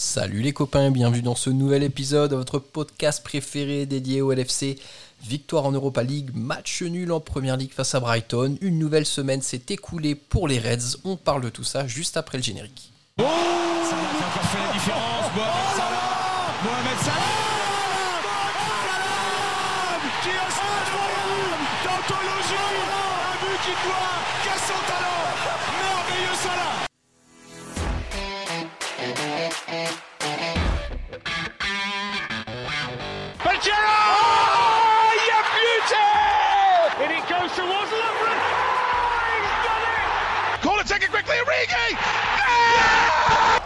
[0.00, 4.78] Salut les copains, bienvenue dans ce nouvel épisode de votre podcast préféré dédié au LFC.
[5.24, 8.56] Victoire en Europa League, match nul en Première League face à Brighton.
[8.60, 10.98] Une nouvelle semaine s'est écoulée pour les Reds.
[11.02, 12.92] On parle de tout ça juste après le générique.
[13.18, 13.24] Oh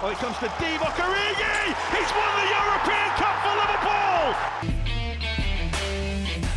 [0.05, 0.09] Oh!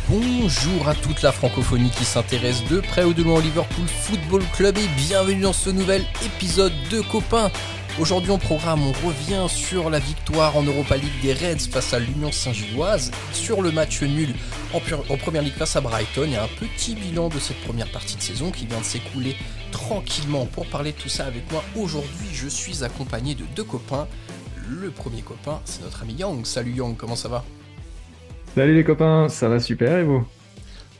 [0.08, 4.42] Bonjour à toute la francophonie qui s'intéresse de près ou de loin au Liverpool Football
[4.52, 7.52] Club et bienvenue dans ce nouvel épisode de Copains.
[8.00, 12.00] Aujourd'hui en programme, on revient sur la victoire en Europa League des Reds face à
[12.00, 14.34] l'Union Saint-Gilloise, sur le match nul
[14.74, 18.22] en Première Ligue face à Brighton et un petit bilan de cette première partie de
[18.22, 19.36] saison qui vient de s'écouler
[19.70, 20.46] tranquillement.
[20.46, 24.06] Pour parler de tout ça avec moi, aujourd'hui je suis accompagné de deux copains.
[24.68, 26.44] Le premier copain, c'est notre ami Yang.
[26.46, 27.44] Salut Yang, comment ça va?
[28.54, 30.26] Salut les copains, ça va super et vous?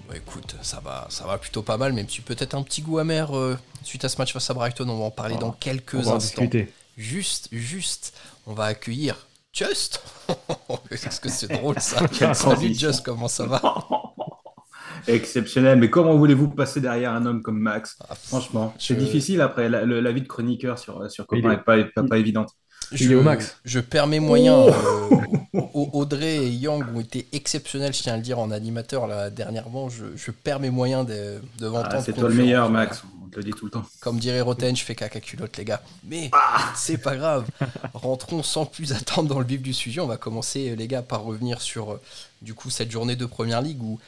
[0.09, 2.99] Bah écoute, ça va, ça va plutôt pas mal, même si peut-être un petit goût
[2.99, 4.89] amer euh, suite à ce match face à Brighton.
[4.89, 6.43] On va en parler Oh, dans quelques On va en instants.
[6.43, 6.73] discuter.
[6.97, 8.15] Juste, juste,
[8.47, 10.03] on va accueillir Just.
[10.91, 12.75] Est-ce que c'est drôle ça Salut.
[12.75, 13.61] Just, comment ça va?
[15.09, 19.41] Exceptionnel, mais comment voulez-vous passer derrière un homme comme Max Ah, Franchement, je- c'est difficile
[19.41, 19.69] après.
[19.69, 22.51] La, vie de chroniqueur sur, sur Il Copain est- n'est pas, pas, pas évidente.
[22.93, 23.57] Il est au max.
[23.65, 24.69] Je perds mes moyens.
[24.69, 25.17] euh,
[25.75, 29.31] Au- Audrey et Yang ont été exceptionnels, je tiens à le dire, en animateur là,
[29.31, 29.89] dernièrement.
[29.89, 33.03] Je, je perds mes moyens de, devant Ah, c'est toi le meilleur, Max.
[33.25, 33.83] On te le dit tout le temps.
[34.01, 35.83] Comme dirait Roten, je fais caca culotte, les gars.
[36.05, 36.31] Mais
[36.77, 37.47] c'est pas grave.
[37.95, 40.01] Rentrons sans plus attendre dans le vif du sujet.
[40.01, 42.01] On va commencer, les gars, par revenir sur euh,
[42.43, 43.99] du coup cette journée de Première Ligue où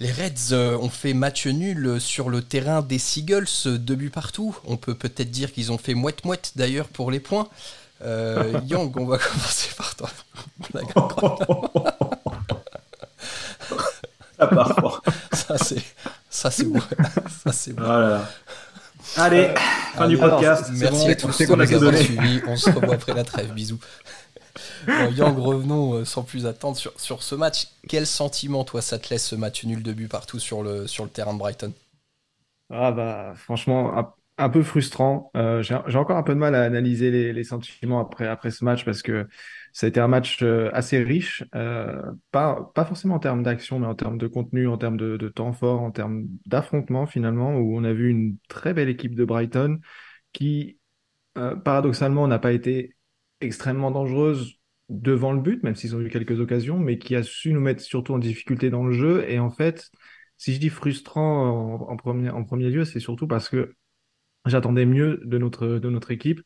[0.00, 4.10] les Reds euh, ont fait match nul sur le terrain des Seagulls, euh, deux buts
[4.10, 4.56] partout.
[4.64, 7.48] On peut peut-être dire qu'ils ont fait mouette-mouette d'ailleurs pour les points.
[8.02, 10.10] Euh, Yang, on va commencer par toi.
[14.38, 15.02] Ça part fort.
[15.34, 15.82] Ça c'est,
[16.30, 16.80] ça c'est beau.
[17.44, 17.82] Ça c'est beau.
[17.84, 18.30] Oh là là.
[19.16, 19.54] Allez,
[19.94, 20.70] fin du podcast.
[20.72, 22.40] Merci bon, à tous on a suivis.
[22.46, 23.52] On se revoit après la trêve.
[23.52, 23.78] Bisous.
[24.88, 27.68] Yang, revenons euh, sans plus attendre sur, sur ce match.
[27.88, 31.04] Quel sentiment, toi, ça te laisse ce match nul de but partout sur le, sur
[31.04, 31.72] le terrain de Brighton?
[32.70, 35.30] Ah bah franchement un, peu frustrant.
[35.36, 38.64] Euh, j'ai encore un peu de mal à analyser les, les sentiments après, après ce
[38.64, 39.28] match parce que
[39.72, 41.44] ça a été un match euh, assez riche,
[42.30, 45.52] pas, pas forcément en termes d'action, mais en termes de contenu, en termes de, temps
[45.52, 49.80] fort, en termes d'affrontement finalement, où on a vu une très belle équipe de Brighton
[50.32, 50.78] qui,
[51.34, 52.94] paradoxalement, n'a pas été
[53.40, 54.54] extrêmement dangereuse
[54.88, 57.82] devant le but, même s'ils ont eu quelques occasions, mais qui a su nous mettre
[57.82, 59.24] surtout en difficulté dans le jeu.
[59.28, 59.90] Et en fait,
[60.36, 63.74] si je dis frustrant en, en premier, en premier lieu, c'est surtout parce que
[64.46, 66.40] j'attendais mieux de notre, de notre équipe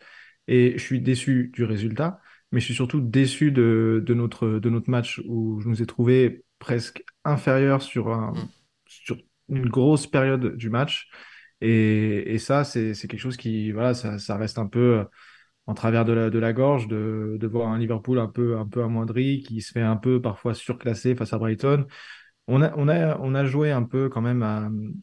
[0.49, 2.21] et je suis déçu du résultat,
[2.53, 5.87] mais je suis surtout déçu de, de notre, de notre match où je nous ai
[5.87, 8.49] trouvé presque inférieurs sur, un, Mm.
[8.87, 9.17] sur
[9.49, 11.09] une grosse période du match.
[11.61, 15.05] Et, et ça, c'est, c'est quelque chose qui, voilà, ça, ça reste un peu
[15.67, 19.63] en travers de la, gorge de, voir un Liverpool un peu, un peu amoindri, qui
[19.63, 21.87] se fait un peu parfois surclassé face à Brighton.
[22.47, 24.43] On a, on a, on a joué un peu quand même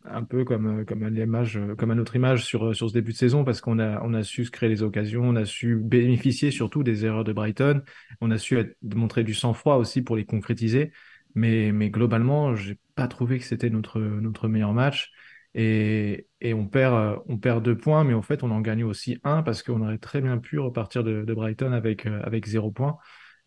[0.05, 3.61] un peu comme, comme à comme notre image sur, sur ce début de saison parce
[3.61, 7.03] qu'on a, on a su se créer les occasions, on a su bénéficier surtout des
[7.03, 7.81] erreurs de Brighton,
[8.21, 10.91] on a su montrer du sang-froid aussi pour les concrétiser.
[11.33, 15.11] Mais, mais globalement, j'ai pas trouvé que c'était notre, notre meilleur match.
[15.53, 18.83] Et, et on perd, euh, on perd deux points, mais en fait, on en gagne
[18.83, 22.71] aussi un parce qu'on aurait très bien pu repartir de, Brighton avec, euh, avec zéro
[22.71, 22.97] point.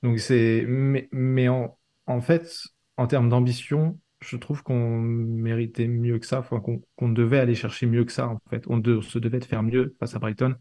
[0.02, 2.62] Donc c'est, mais, en, fait,
[2.96, 7.86] en termes d'ambition, je trouve qu'on méritait mieux que ça, enfin, qu'on devait aller chercher
[7.86, 8.64] mieux que ça, en fait.
[8.68, 10.56] On se devait de faire mieux face à Brighton.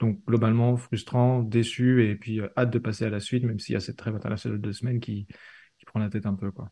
[0.00, 3.74] Donc globalement, frustrant, déçu, et puis euh, hâte de passer à la suite, même s'il
[3.74, 5.26] y a cette trêve internationale de deux semaines qui,
[5.86, 6.70] prend la tête un peu, quoi.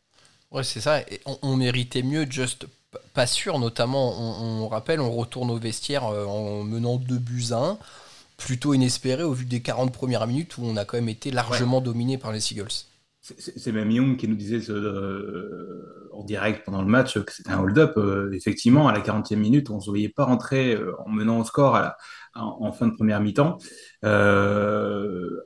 [0.50, 1.02] Ouais, c'est ça.
[1.02, 2.66] Et on, on méritait mieux, juste
[3.14, 3.58] pas sûr.
[3.58, 7.78] Notamment, on, on rappelle, on retourne au vestiaire euh, en menant 2 buts à 1.
[8.36, 11.80] Plutôt inespéré au vu des 40 premières minutes où on a quand même été largement
[11.80, 12.86] dominé par les Seagulls.
[13.20, 17.60] C'est- même Young qui nous disait euh, en direct pendant le match que c'était un
[17.60, 17.92] hold-up.
[17.96, 21.38] Euh, effectivement, à la 40e minute, on ne se voyait pas rentrer euh, en menant
[21.38, 21.96] au score à la-
[22.34, 23.58] en, en fin de première mi-temps.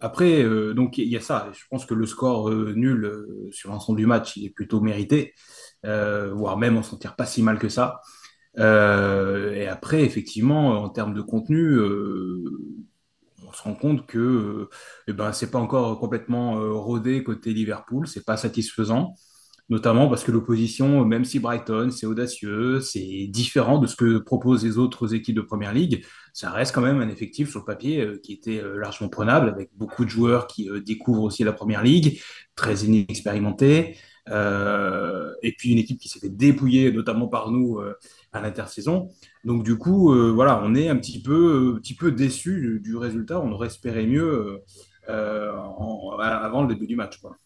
[0.00, 0.44] Après,
[0.74, 1.50] donc il y a ça.
[1.52, 3.10] Je pense que le score nul
[3.50, 5.34] sur l'ensemble du match, il est plutôt mérité,
[5.84, 8.00] voire même on s'en tire pas si mal que ça.
[8.58, 12.44] Euh, et après, effectivement, en termes de contenu, euh,
[13.46, 14.68] on se rend compte que
[15.08, 19.14] eh ben, c'est pas encore complètement rodé côté Liverpool, c'est pas satisfaisant.
[19.68, 24.64] Notamment parce que l'opposition, même si Brighton, c'est audacieux, c'est différent de ce que proposent
[24.64, 28.00] les autres équipes de Première Ligue, ça reste quand même un effectif sur le papier
[28.00, 31.52] euh, qui était euh, largement prenable, avec beaucoup de joueurs qui euh, découvrent aussi la
[31.52, 32.20] Première Ligue,
[32.54, 33.96] très inexpérimentés,
[34.28, 37.80] et puis une équipe qui s'est fait dépouiller, notamment par nous,
[38.32, 39.08] à l'intersaison.
[39.44, 43.40] Donc du coup, voilà, on est un petit peu, un petit peu déçu du, résultat,
[43.40, 44.62] on aurait espéré mieux
[45.08, 47.18] avant le début du match.
[47.18, 47.36] Quoi.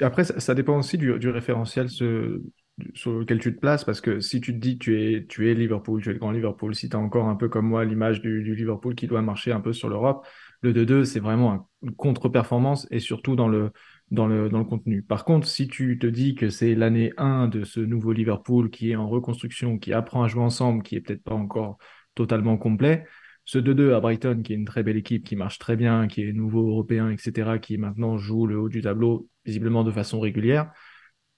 [0.00, 4.52] Après, ça, dépend aussi du, référentiel sur lequel tu te places, parce que si tu
[4.52, 6.98] te dis tu es, tu es Liverpool, tu es le grand Liverpool, si tu as
[6.98, 10.26] encore un peu comme moi l'image du, Liverpool qui doit marcher un peu sur l'Europe,
[10.62, 13.72] le 2-2, c'est vraiment une contre-performance et surtout dans le,
[14.10, 15.02] dans, le, dans le contenu.
[15.02, 18.90] Par contre, si tu te dis que c'est l'année 1 de ce nouveau Liverpool qui
[18.92, 21.78] est en reconstruction, qui apprend à jouer ensemble, qui est peut-être pas encore
[22.14, 23.04] totalement complet,
[23.44, 26.22] ce 2-2 à Brighton, qui est une très belle équipe, qui marche très bien, qui
[26.22, 30.72] est nouveau européen, etc., qui maintenant joue le haut du tableau, visiblement de façon régulière,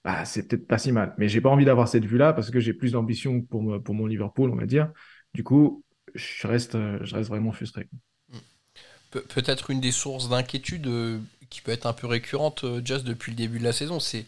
[0.03, 1.13] bah, c'est peut-être pas si mal.
[1.17, 4.07] Mais j'ai pas envie d'avoir cette vue-là parce que j'ai plus d'ambition pour, pour mon
[4.07, 4.91] Liverpool, on va dire.
[5.33, 5.83] Du coup,
[6.15, 7.87] je reste, je reste vraiment frustré.
[9.11, 11.19] peut-être une des sources d'inquiétude euh,
[11.49, 14.25] qui peut être un peu récurrente, euh, just depuis le début de la saison, c'est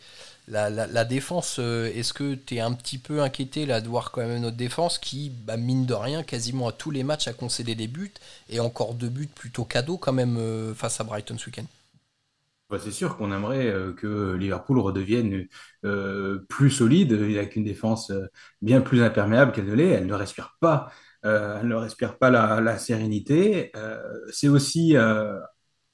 [0.47, 4.21] la, défense, euh, est-ce que tu es un petit peu inquiété là de voir quand
[4.21, 7.73] même notre défense qui, bah, mine de rien, quasiment à tous les matchs a concédé
[7.73, 8.13] des buts
[8.49, 11.65] et encore deux buts plutôt cadeaux quand même euh, face à Brighton ce week-end?
[12.69, 15.45] Bah, c'est sûr qu'on aimerait que Liverpool redevienne
[16.47, 18.13] plus solide, avec une défense
[18.61, 19.89] bien plus imperméable qu'elle ne l'est.
[19.89, 20.89] Elle ne respire pas,
[21.21, 23.73] elle ne respire pas la, sérénité.
[24.31, 24.95] c'est aussi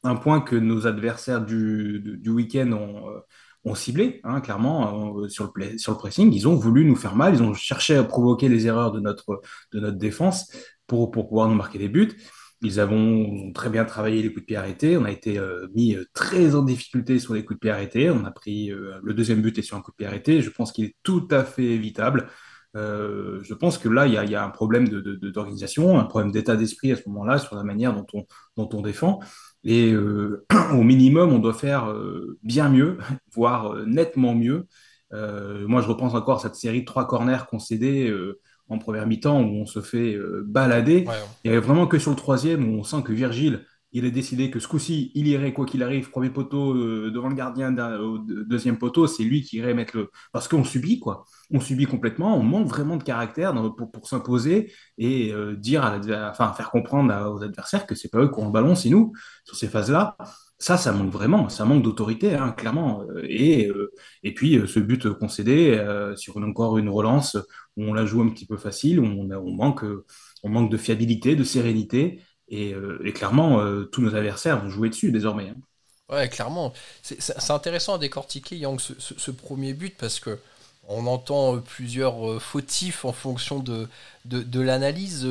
[0.04, 3.22] un point que nos adversaires du, du week-end ont
[3.68, 6.32] ont ciblé, hein, clairement, euh, sur, le sur le pressing.
[6.34, 9.42] Ils ont voulu nous faire mal, ils ont cherché à provoquer les erreurs de notre,
[9.74, 10.52] de notre défense
[10.88, 12.14] pour, pour pouvoir nous marquer des buts.
[12.62, 14.98] Ils ont très bien travaillé les coups de pied arrêtés.
[14.98, 18.10] On a été euh, mis euh, très en difficulté sur les coups de pied arrêtés.
[18.10, 20.42] On a pris le deuxième but et sur un coup de pied arrêté.
[20.42, 22.30] Je pense qu'il est tout à fait évitable.
[22.74, 26.32] je pense que là, il y a, y a, un problème d'organisation, de, un problème
[26.32, 29.20] d'état d'esprit à ce moment-là sur la manière dont on, dont on défend.
[29.68, 32.98] Et euh, au minimum, on doit faire euh, bien mieux,
[33.34, 34.66] voire euh, nettement mieux.
[35.12, 38.14] moi, je repense encore à cette série de trois corners concédés
[38.70, 41.06] en première mi-temps où on se fait balader.
[41.44, 43.66] Il n'y avait vraiment que sur le troisième où on sent que Virgile
[43.98, 47.30] il a décidé que ce coup-ci, il irait, quoi qu'il arrive, premier poteau euh, devant
[47.30, 50.12] le gardien, au deuxième poteau, c'est lui qui irait mettre le.
[50.32, 51.26] Parce qu'on subit, quoi.
[51.52, 56.34] On subit complètement, on manque vraiment de caractère pour, pour s'imposer et euh, dire, à
[56.54, 59.14] faire comprendre aux adversaires que c'est pas eux qui ont le ballon, c'est nous,
[59.46, 60.16] sur ces phases-là.
[60.60, 63.04] Ça, ça manque vraiment, ça manque d'autorité, hein, clairement.
[63.24, 63.92] Et, euh,
[64.24, 65.84] et puis, ce but concédé
[66.16, 67.36] sur encore une relance
[67.78, 69.84] où on la joue un petit peu facile, où on manque,
[70.44, 72.22] on manque de fiabilité, de sérénité.
[72.52, 75.50] Euh, et, clairement, euh, tous nos adversaires vont jouer dessus désormais.
[75.50, 76.16] Hein.
[76.16, 76.74] Ouais, clairement.
[77.02, 80.40] C'est intéressant à décortiquer, Yang, ce, premier but, parce que
[80.88, 83.90] on entend plusieurs euh, fautifs en fonction de,
[84.24, 85.28] de, l'analyse.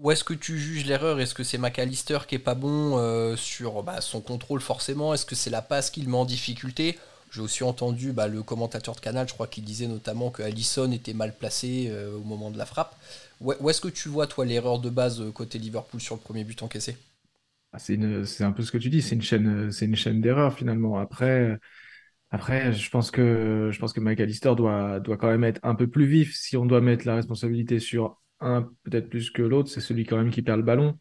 [0.00, 1.20] Où est-ce que tu juges l'erreur?
[1.20, 5.14] Est-ce que c'est McAllister qui est pas bon sur bah, son contrôle forcément?
[5.14, 6.98] Est-ce que c'est la passe qui le met en difficulté?
[7.30, 10.90] J'ai aussi entendu bah, le commentateur de Canal, je crois qu'il disait notamment que Allison
[10.90, 12.96] était mal placé au moment de la frappe.
[13.40, 16.44] Où est-ce que tu vois, toi, l'erreur de base euh, côté Liverpool sur le premier
[16.44, 16.96] but encaissé?
[17.72, 17.96] Ah, c'est,
[18.42, 20.98] un peu ce que tu dis, c'est une chaîne, c'est une chaîne d'erreurs finalement.
[20.98, 21.58] Après,
[22.30, 25.88] après, je pense que, je pense que McAllister doit, doit quand même être un peu
[25.88, 26.34] plus vif.
[26.34, 30.16] Si on doit mettre la responsabilité sur un, peut-être plus que l'autre, c'est celui quand
[30.16, 30.98] même qui perd le ballon.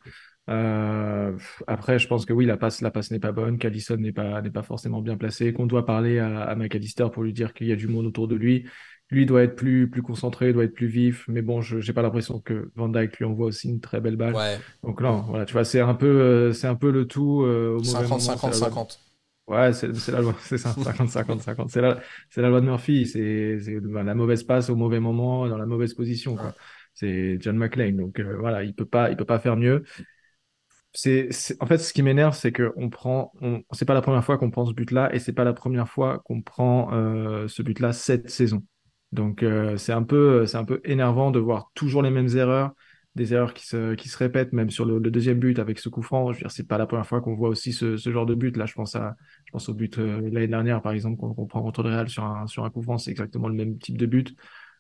[0.50, 4.12] Euh, après, je pense que oui, la passe, la passe n'est pas bonne, qu'Alisson n'est
[4.12, 7.67] pas, pas forcément bien placé, qu'on doit parler à, à McAllister pour lui dire qu'il
[7.67, 8.67] y a du monde autour de lui,
[9.12, 12.01] lui doit être plus, plus concentré, doit être plus vif, mais bon, je n'ai pas
[12.01, 14.36] l'impression que Van Dyke lui envoie aussi une très belle balle.
[14.84, 17.78] Donc là, voilà, tu vois, c'est un peu, euh, c'est un peu le tout euh,
[17.78, 19.00] au 50, 50, 50.
[19.48, 21.70] Ouais, c'est la loi, c'est ça, 50, 50, 50.
[21.72, 25.66] C'est la, loi de Murphy, c'est ben, la mauvaise passe au mauvais moment, dans la
[25.66, 26.38] mauvaise position.
[26.94, 29.84] C'est John McClane, donc euh, voilà, il peut pas, il peut pas faire mieux.
[30.92, 34.24] C'est, en fait, ce qui m'énerve, c'est que on prend, on, c'est pas la première
[34.24, 36.92] fois qu'on prend ce but-là, et c'est pas la première fois qu'on prend
[37.48, 38.63] ce but-là cette saison.
[39.12, 42.74] Donc euh, c'est un peu c'est un peu énervant de voir toujours les mêmes erreurs,
[43.16, 46.04] des erreurs qui se, qui se répètent même sur le, deuxième but avec ce coup
[46.04, 46.32] franc.
[46.32, 48.36] Je veux dire c'est pas la première fois qu'on voit aussi ce, ce, genre de
[48.36, 48.56] but.
[48.56, 51.62] Là je pense à je pense au but euh, l'année dernière par exemple qu'on prend
[51.62, 54.06] contre le Real sur un sur un coup franc, c'est exactement le même type de
[54.06, 54.36] but.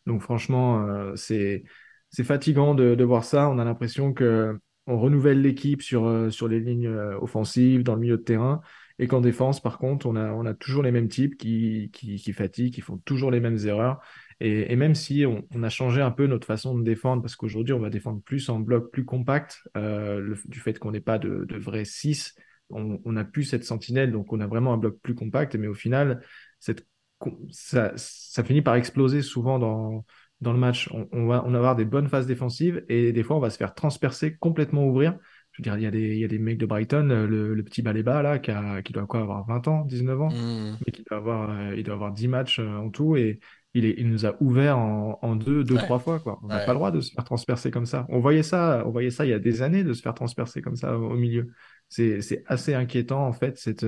[0.05, 1.63] Donc franchement euh, c'est
[2.09, 3.49] c'est fatigant de, de voir ça.
[3.49, 6.87] On a l'impression que on renouvelle l'équipe sur sur les lignes
[7.21, 8.61] offensives dans le milieu de terrain
[8.99, 10.15] et qu'en défense, par contre, on
[10.45, 11.89] a, toujours les mêmes types qui,
[12.33, 14.01] fatiguent, qui font toujours les mêmes erreurs.
[14.41, 17.79] Et, même si on, a changé un peu notre façon de défendre, parce qu'aujourd'hui, on
[17.79, 21.85] va défendre plus en bloc plus compact, euh, du fait qu'on n'ait pas de, vrais
[21.85, 22.35] 6,
[22.69, 25.67] on, on, a plus cette sentinelle, donc on a vraiment un bloc plus compact, mais
[25.67, 26.21] au final,
[26.59, 30.05] ça, finit par exploser souvent dans,
[30.41, 30.89] dans le match.
[30.91, 33.57] On, va, on va avoir des bonnes phases défensives et des fois, on va se
[33.57, 35.17] faire transpercer, complètement ouvrir.
[35.59, 37.27] Je veux dire, il y a des, il y a des mecs de Brighton, euh,
[37.27, 40.77] le, petit Baléba, là, qui, a, qui doit quoi avoir 20 ans, 19 ans, mmh.
[40.85, 43.39] mais qui doit avoir, euh, il doit avoir 10 matchs euh, en tout et
[43.73, 46.19] il, est, il nous a ouvert en, en deux, deux trois fois.
[46.19, 46.39] Quoi.
[46.43, 48.05] On n'a pas le droit de se faire transpercer comme ça.
[48.09, 50.61] On voyait ça, on voyait ça il y a des années de se faire transpercer
[50.61, 51.51] comme ça au, milieu.
[51.89, 53.85] C'est assez inquiétant, en fait, cette,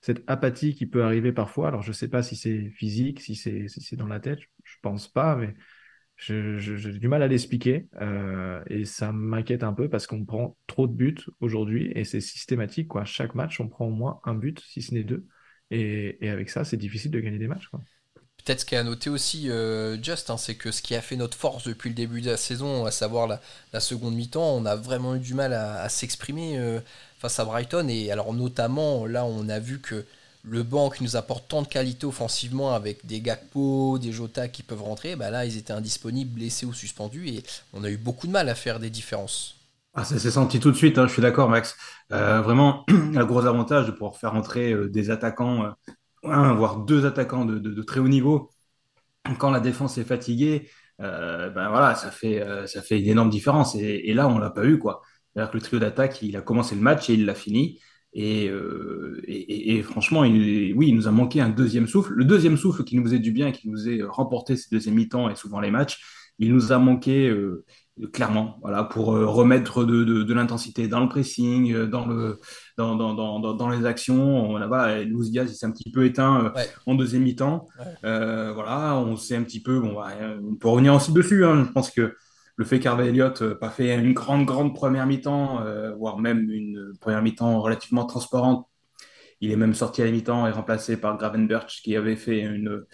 [0.00, 1.68] cette apathie qui peut arriver parfois.
[1.68, 4.76] Alors, je ne sais pas si c'est physique, si c'est si dans la tête, je
[4.82, 5.54] pense pas, mais
[6.18, 10.88] j'ai du mal à l'expliquer euh, et ça m'inquiète un peu parce qu'on prend trop
[10.88, 12.88] de buts aujourd'hui et c'est systématique.
[12.88, 13.04] Quoi.
[13.04, 15.26] Chaque match, on prend au moins un but, si ce n'est deux.
[15.70, 17.70] Et, avec ça, c'est difficile de gagner des matchs.
[18.44, 21.16] Peut-être ce qui a noté aussi, euh, Just, hein, c'est que ce qui a fait
[21.16, 23.28] notre force depuis le début de la saison, à savoir
[23.72, 26.80] la, seconde mi-temps, on a vraiment eu du mal à, à s'exprimer euh,
[27.18, 27.86] face à Brighton.
[27.88, 30.04] Et alors, notamment, là, on a vu que
[30.44, 34.62] le banc qui nous apporte tant de qualité offensivement avec des Gakpo, des Jota qui
[34.62, 37.42] peuvent rentrer, bah là ils étaient indisponibles, blessés ou suspendus et
[37.72, 39.58] on a eu beaucoup de mal à faire des différences.
[39.94, 41.76] Ah, ça s'est senti tout de suite, hein, je suis d'accord Max.
[42.12, 45.70] Euh, vraiment, le gros avantage de pouvoir faire rentrer euh, des attaquants, euh,
[46.22, 48.50] un, voire deux attaquants de, très haut niveau,
[49.38, 53.74] quand la défense est fatiguée, ben voilà, ça fait, ça fait une énorme différence.
[53.76, 54.78] Et, là, on l'a pas eu.
[54.78, 55.02] quoi.
[55.34, 57.80] C'est-à-dire que le trio d'attaque, il a commencé le match et il l'a fini.
[58.16, 62.12] Euh, et, et, franchement, il, oui, il nous a manqué un deuxième souffle.
[62.14, 65.30] Le deuxième souffle qui nous faisait du bien, qui nous ait remporté ces deuxièmes mi-temps
[65.30, 66.00] et souvent les matchs,
[66.38, 67.64] il nous a manqué euh,
[68.12, 72.38] clairement, voilà, pour euh, remettre de, de, de l'intensité dans le pressing, dans le,
[72.76, 74.56] dans, dans, dans, dans les actions.
[74.56, 76.52] Là-bas, Luis Diaz, s'est un petit peu éteint
[76.86, 77.66] en deuxième mi-temps.
[78.02, 79.96] voilà, on sait un petit peu, bon,
[80.48, 81.44] on peut revenir aussi dessus.
[81.44, 82.14] Hein, je pense que
[82.58, 86.50] le fait qu'Harvey Elliott euh, pas fait une grande, grande première mi-temps, euh, voire même
[86.50, 88.66] une première mi-temps relativement transparente,
[89.40, 92.84] il est même sorti à la mi-temps et remplacé par Gravenberch qui avait fait une,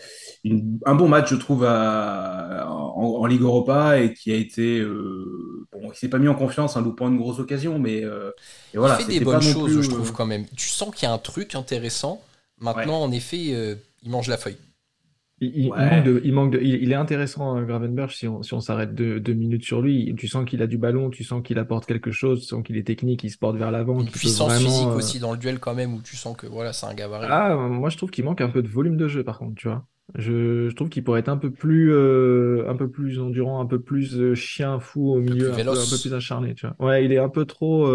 [0.85, 4.80] un bon match, je trouve, en, Ligue Europa et qui a été.
[4.80, 8.02] Euh, bon, il s'est pas mis en confiance en loupant une grosse occasion, mais.
[8.75, 10.44] et voilà, il fait des bonnes choses, je trouve, quand même.
[10.54, 12.21] Tu sens qu'il y a un truc intéressant.
[12.61, 14.59] Maintenant, en effet, il mange la feuille.
[15.54, 18.60] Il, manque de, il, manque de, il, est intéressant, hein, Gravenberg, si on, si on
[18.60, 20.14] s'arrête deux, deux, minutes sur lui.
[20.16, 22.76] Tu sens qu'il a du ballon, tu sens qu'il apporte quelque chose, tu sens qu'il
[22.76, 24.00] est technique, il se porte vers l'avant.
[24.00, 26.72] Une puissance physique euh, aussi dans le duel quand même, où tu sens que voilà,
[26.72, 27.26] c'est un gabarit.
[27.30, 29.68] Ah, moi je trouve qu'il manque un peu de volume de jeu par contre, tu
[29.68, 29.84] vois.
[30.16, 33.66] Je, je trouve qu'il pourrait être un peu plus, euh, un peu plus endurant, un
[33.66, 36.76] peu plus euh, chien fou au milieu, un peu, un peu, plus acharné, tu vois.
[36.86, 37.88] Ouais, il est un peu trop.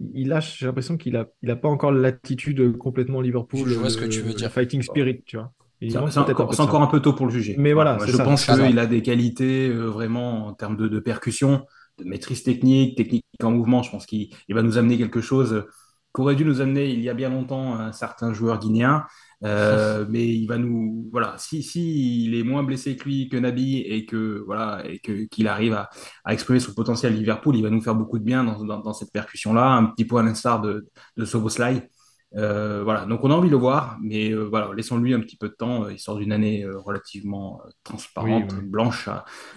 [0.00, 3.68] il lâche, j'ai l'impression qu'il a, il a pas encore l'attitude complètement Liverpool.
[3.68, 4.50] Je vois ce que tu veux dire.
[4.50, 5.52] Fighting spirit, tu vois.
[5.90, 7.56] C'est encore, un peu tôt pour le juger.
[7.58, 11.66] Mais voilà, je pense qu'il a des qualités euh, vraiment en termes de, percussion,
[11.98, 13.82] de maîtrise technique, technique en mouvement.
[13.82, 15.64] Je pense qu'il va nous amener quelque chose
[16.12, 19.04] qu'aurait dû nous amener il y a bien longtemps un certain joueur guinéen.
[19.42, 23.36] Euh, mais il va nous voilà si si il est moins blessé que lui que
[23.36, 25.90] Nabi et que voilà et que qu'il arrive à,
[26.24, 29.12] à, exprimer son potentiel Liverpool il va nous faire beaucoup de bien dans, dans, cette
[29.12, 30.86] percussion là un petit peu à l'instar de,
[31.16, 31.90] de Soboslai
[32.36, 35.36] euh, voilà, donc on a envie de le voir, mais euh, voilà, laissons-lui un petit
[35.36, 35.88] peu de temps.
[35.88, 39.08] Il sort d'une année euh, relativement transparente, blanche.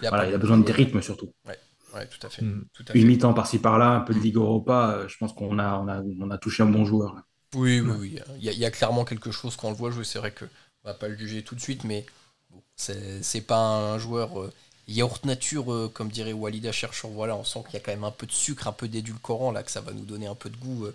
[0.02, 1.32] Il, voilà, il a besoin de rythmes surtout.
[1.46, 2.42] Ouais, tout à fait.
[2.42, 2.66] Mm.
[2.94, 6.02] Une mi-temps par-ci par-là, un peu de Ligue Europa, je pense qu'on a, on a,
[6.20, 7.16] on a touché un bon joueur.
[7.54, 8.18] Oui, oui, oui.
[8.40, 10.04] Il y, a, clairement quelque chose quand on le voit jouer.
[10.04, 10.46] C'est vrai qu'on
[10.84, 12.04] va pas le juger tout de suite, mais
[12.50, 14.50] bon, c'est pas un joueur
[14.86, 17.10] yaourt nature, comme dirait Walida Chercheur.
[17.10, 19.50] Voilà, on sent qu'il y a quand même un peu de sucre, un peu d'édulcorant,
[19.50, 20.88] là, que ça va nous donner un peu de goût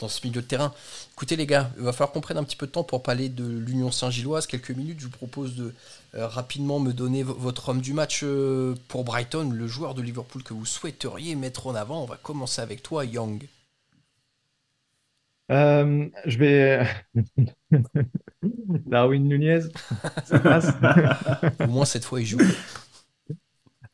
[0.00, 0.72] dans ce milieu de terrain.
[1.12, 3.28] Écoutez les gars, il va falloir qu'on prenne un petit peu de temps pour parler
[3.28, 4.46] de l'Union Saint-Gilloise.
[4.46, 5.74] Quelques minutes, je vous propose de
[6.14, 10.42] euh, rapidement me donner votre homme du match euh, pour Brighton, le joueur de Liverpool
[10.42, 12.02] que vous souhaiteriez mettre en avant.
[12.02, 13.46] On va commencer avec toi, Young.
[15.50, 16.86] Euh, je vais.
[18.86, 19.60] Darwin Nunez,
[20.24, 20.68] ça passe.
[21.60, 22.38] Au moins cette fois, il joue.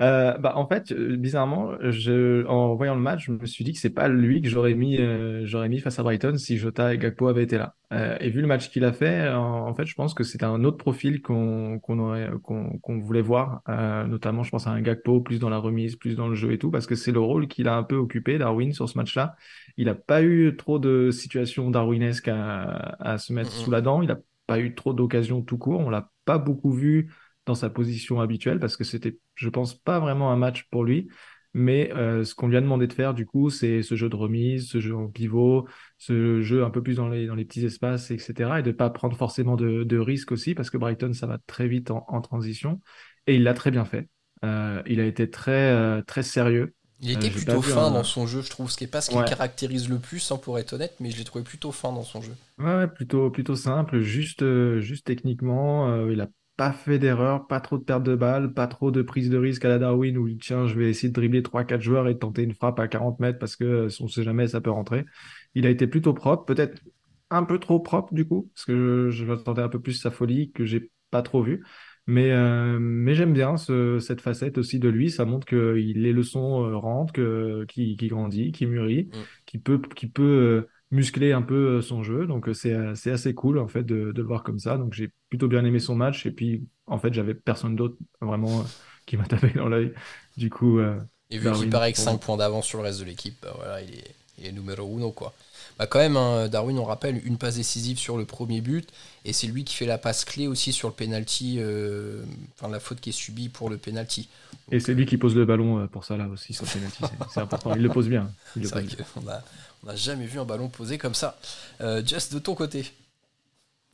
[0.00, 3.74] Euh, bah, en fait, euh, bizarrement, je, en voyant le match, je me suis dit
[3.74, 6.94] que c'est pas lui que j'aurais mis, euh, j'aurais mis face à Brighton si Jota
[6.94, 7.74] et Gakpo avaient été là.
[8.20, 10.78] et vu le match qu'il a fait, en, fait, je pense que c'est un autre
[10.78, 13.62] profil qu'on qu'on aurait, qu'on voulait voir,
[14.08, 16.58] notamment, je pense à un Gakpo plus dans la remise, plus dans le jeu et
[16.58, 19.36] tout, parce que c'est le rôle qu'il a un peu occupé, Darwin, sur ce match-là.
[19.76, 24.02] Il n'a pas eu trop de situations darwinesques à, à se mettre sous la dent.
[24.02, 25.80] Il n'a pas eu trop d'occasions tout court.
[25.80, 27.10] On l'a pas beaucoup vu
[27.50, 31.08] dans sa position habituelle parce que c'était, je pense, pas vraiment un match pour lui.
[31.52, 34.14] Mais euh, ce qu'on lui a demandé de faire, du coup, c'est ce jeu de
[34.14, 35.66] remise, ce jeu en pivot,
[35.98, 38.60] ce jeu un peu plus dans les, dans les petits espaces, etc.
[38.60, 41.38] Et de ne pas prendre forcément de, de risques aussi, parce que Brighton, ça va
[41.46, 42.80] très vite en, en transition.
[43.26, 44.08] Et il l'a très bien fait.
[44.44, 46.74] Euh, il a été très, euh, très sérieux.
[47.02, 49.16] Il était plutôt fin dans son jeu, je trouve, ce qui n'est pas ce qui
[49.16, 49.24] ouais.
[49.24, 52.20] caractérise le plus, hein, pour être honnête, mais je l'ai trouvé plutôt fin dans son
[52.20, 52.34] jeu.
[52.58, 54.44] Ouais, plutôt, plutôt simple, juste,
[54.80, 56.06] juste techniquement.
[56.06, 56.28] il a
[56.60, 59.64] pas fait d'erreur, pas trop de perte de balles, pas trop de prise de risque
[59.64, 62.42] à la Darwin où tiens, je vais essayer de dribbler 3-4 joueurs et de tenter
[62.42, 65.06] une frappe à 40 mètres parce que on sait jamais, ça peut rentrer.
[65.54, 66.82] Il a été plutôt propre, peut-être
[67.30, 70.10] un peu trop propre du coup, parce que je, je m'attendais un peu plus sa
[70.10, 71.64] folie que j'ai pas trop vu.
[72.06, 75.10] Mais, euh, mais j'aime bien ce, cette facette aussi de lui.
[75.10, 79.18] Ça montre que les leçons euh, rentrent, que, qui, qui grandit, qui mûrit, mm.
[79.46, 82.26] qui peut, qui peut euh, muscler un peu son jeu.
[82.26, 84.76] Donc c'est assez cool en fait de, de, le voir comme ça.
[84.76, 86.26] Donc j'ai plutôt bien aimé son match.
[86.26, 88.64] Et puis en fait j'avais personne d'autre vraiment
[89.06, 89.92] qui m'a tapé dans l'œil.
[90.36, 90.80] Du coup.
[90.80, 93.82] et vu qu'il paraît que 5 points d'avance sur le reste de l'équipe, bah voilà,
[93.82, 95.32] il est, il est numéro uno quoi.
[95.80, 98.86] Bah quand même, hein, Darwin, on rappelle, une passe décisive sur le premier but,
[99.24, 102.22] et c'est lui qui fait la passe clé aussi sur le penalty, euh,
[102.54, 104.28] enfin la faute qui est subie pour le penalty.
[104.66, 107.02] Donc, et c'est lui qui pose le ballon pour ça là aussi sur le penalty,
[107.32, 107.74] c'est important.
[107.74, 108.30] Il le pose bien.
[108.56, 108.84] Il c'est vrai
[109.14, 111.38] qu'on n'a jamais vu un ballon posé comme ça.
[111.80, 112.84] Euh, Just, de ton côté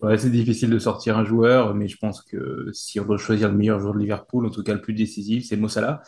[0.00, 3.48] Ouais, c'est difficile de sortir un joueur, mais je pense que si on doit choisir
[3.48, 6.02] le meilleur joueur de Liverpool, en tout cas le plus décisif, c'est Mossala.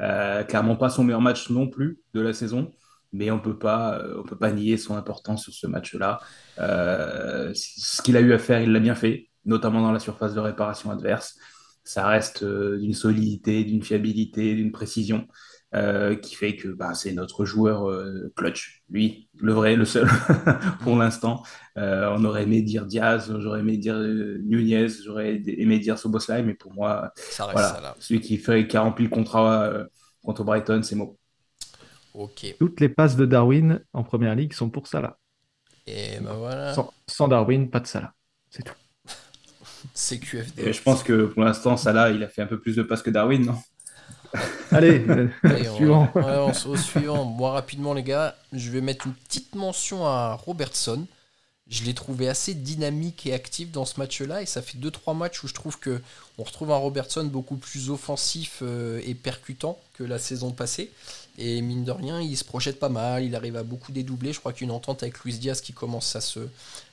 [0.00, 2.72] Euh, clairement pas son meilleur match non plus de la saison
[3.12, 6.20] mais on peut pas, on peut pas nier son importance sur ce match-là.
[6.58, 10.34] Euh, ce qu'il a eu à faire, il l'a bien fait, notamment dans la surface
[10.34, 11.36] de réparation adverse.
[11.84, 15.26] Ça reste euh, d'une solidité, d'une fiabilité, d'une précision
[15.72, 20.08] euh, qui fait que bah, c'est notre joueur euh, clutch, lui, le vrai, le seul
[20.82, 21.44] pour l'instant.
[21.78, 26.54] Euh, on aurait aimé dire Diaz, j'aurais aimé dire Nunez, j'aurais aimé dire Soboslai, mais
[26.54, 27.96] pour moi, ça reste voilà, ça, là.
[28.00, 29.72] celui qui, fait, qui a rempli le contrat
[30.24, 31.19] contre Brighton, c'est Mo.
[32.14, 32.54] Ok.
[32.58, 35.18] Toutes les passes de Darwin en première ligue sont pour Salah.
[35.86, 36.74] Et ben voilà.
[36.74, 38.14] Sans, sans Darwin, pas de Salah.
[38.50, 38.74] C'est tout.
[39.94, 40.62] CQFD.
[40.62, 43.02] Et je pense que pour l'instant, Salah, il a fait un peu plus de passes
[43.02, 43.58] que Darwin, non?
[44.70, 45.04] Allez,
[45.42, 46.12] Allez, on- suivant.
[46.14, 47.24] ouais, on s- au suivant.
[47.24, 51.06] Moi, rapidement, les gars, je vais mettre une petite mention à Robertson.
[51.68, 54.42] Je l'ai trouvé assez dynamique et actif dans ce match-là.
[54.42, 56.00] Et ça fait 2-3 matchs où je trouve que
[56.38, 60.90] on retrouve un Robertson beaucoup plus offensif euh, et percutant que la saison passée.
[61.42, 63.24] Et mine de rien, il se projette pas mal.
[63.24, 64.32] Il arrive à beaucoup dédoubler.
[64.32, 66.40] Je crois qu'il y a une entente avec Luis Diaz qui commence à se,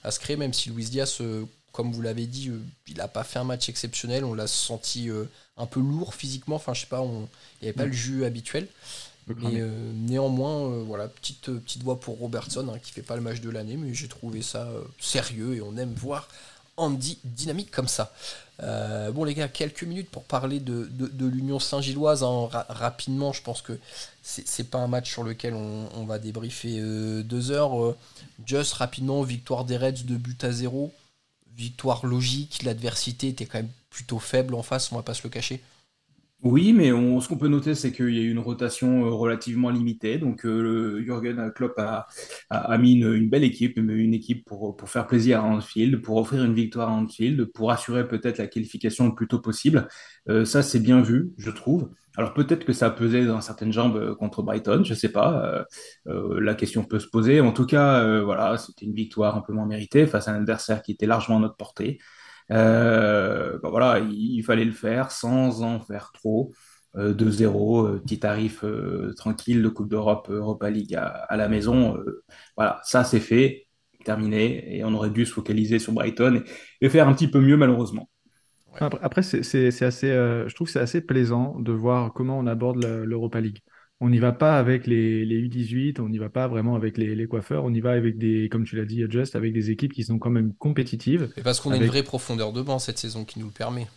[0.04, 3.08] à se créer, même si Luis Diaz, euh, comme vous l'avez dit, euh, il n'a
[3.10, 4.24] pas fait un match exceptionnel.
[4.24, 5.26] On l'a senti euh,
[5.58, 6.56] un peu lourd physiquement.
[6.56, 7.28] Enfin, je sais pas, on-
[7.62, 8.68] il n'y avait pas le jus habituel.
[9.28, 13.22] Mais euh, néanmoins, euh, voilà, petite, petite voix pour Robertson, hein, qui fait pas le
[13.22, 16.30] match de l'année, mais j'ai trouvé ça euh, sérieux et on aime voir
[16.78, 18.14] Andy dynamique comme ça.
[18.64, 22.24] Euh, bon les gars, quelques minutes pour parler de, l'Union Saint-Gilloise.
[22.24, 23.78] hein, ra- rapidement, je pense que
[24.24, 27.84] c'est pas un match sur lequel on, on va débriefer euh, deux heures.
[27.84, 27.98] Euh,
[28.46, 30.94] Just rapidement, victoire des Reds de but à zéro.
[31.56, 35.30] Victoire logique, l'adversité était quand même plutôt faible en face, on va pas se le
[35.30, 35.62] cacher.
[36.44, 39.72] Oui, mais ce qu'on peut noter, c'est qu'il y a eu une rotation euh, relativement
[39.72, 40.20] limitée.
[40.20, 45.44] Donc, euh, Jürgen Klopp a, mis une, belle équipe, une équipe pour, faire plaisir à
[45.46, 49.40] Anfield, pour offrir une victoire à Anfield, pour assurer peut-être la qualification le plus tôt
[49.40, 49.88] possible.
[50.30, 51.90] Euh, ça, c'est bien vu, je trouve.
[52.18, 55.66] Alors, peut-être que ça pesé dans certaines jambes euh, contre Brighton, je sais pas.
[56.06, 57.42] La question peut se poser.
[57.42, 61.08] En tout cas, voilà, c'était une victoire amplement méritée face à un adversaire qui était
[61.08, 62.00] largement à notre portée.
[62.52, 66.54] Euh, ben voilà, il, fallait le faire sans en faire trop.
[66.96, 71.98] Euh, 2-0, euh, petit tarif euh, tranquille de Coupe d'Europe, Europa League à, la maison.
[71.98, 72.24] Euh,
[72.56, 73.68] voilà, ça c'est fait,
[74.04, 76.44] terminé, et on aurait dû se focaliser sur Brighton
[76.82, 78.10] et, faire un petit peu mieux malheureusement.
[78.80, 82.84] Après, c'est assez, euh, je trouve que c'est assez plaisant de voir comment on aborde
[82.84, 83.60] le- l'Europa League.
[84.00, 87.16] On n'y va pas avec les, les U18, on n'y va pas vraiment avec les,
[87.16, 89.94] les coiffeurs, on y va avec des, comme tu l'as dit, Just, avec des équipes
[89.94, 91.30] qui sont quand même compétitives.
[91.36, 93.88] Et parce qu'on a une vraie profondeur de banc cette saison qui nous le permet.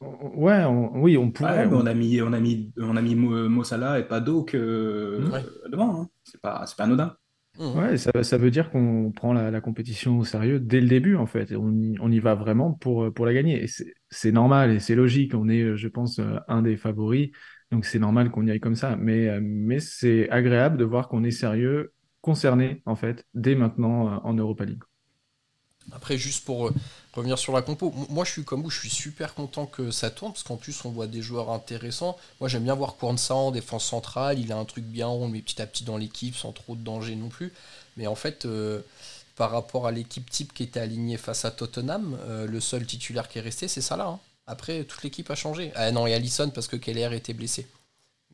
[0.00, 1.60] Ouais, on- oui, on pourrait.
[1.60, 4.04] Ouais, mais on a mis, on a mis, on a mis Mo, Mo Salah et
[4.06, 5.44] pas Doak euh, Ouais.
[5.70, 6.02] devant.
[6.02, 6.08] Hein.
[6.24, 7.16] C'est pas, c'est pas anodin.
[7.58, 7.78] Mmh.
[7.78, 11.16] Ouais, ça, ça veut dire qu'on prend la, la compétition au sérieux dès le début,
[11.16, 11.52] en fait.
[11.52, 13.62] Et on y, on y va vraiment pour, pour la gagner.
[13.62, 15.34] Et c'est c'est normal et c'est logique.
[15.34, 17.30] On est, euh, je pense, euh, un des favoris.
[17.72, 18.96] Donc c'est normal qu'on y aille comme ça.
[18.96, 24.08] Mais, euh, mais c'est agréable de voir qu'on est sérieux, concerné, en fait, dès maintenant
[24.08, 24.82] euh, en Europa League.
[25.92, 26.74] Après, juste pour euh,
[27.12, 30.10] revenir sur la compo, moi je suis comme vous, je suis super content que ça
[30.10, 32.16] tourne parce qu'en plus on voit des joueurs intéressants.
[32.40, 35.42] Moi j'aime bien voir Kwanza en défense centrale, il a un truc bien rond, mais
[35.42, 37.52] petit à petit dans l'équipe sans trop de danger non plus.
[37.96, 38.48] Mais en fait,
[39.36, 43.38] par rapport à l'équipe type qui était alignée face à Tottenham, le seul titulaire qui
[43.38, 44.18] est resté c'est ça là.
[44.46, 45.72] Après, toute l'équipe a changé.
[45.74, 47.66] Ah non, et Allison parce que Keller était blessé.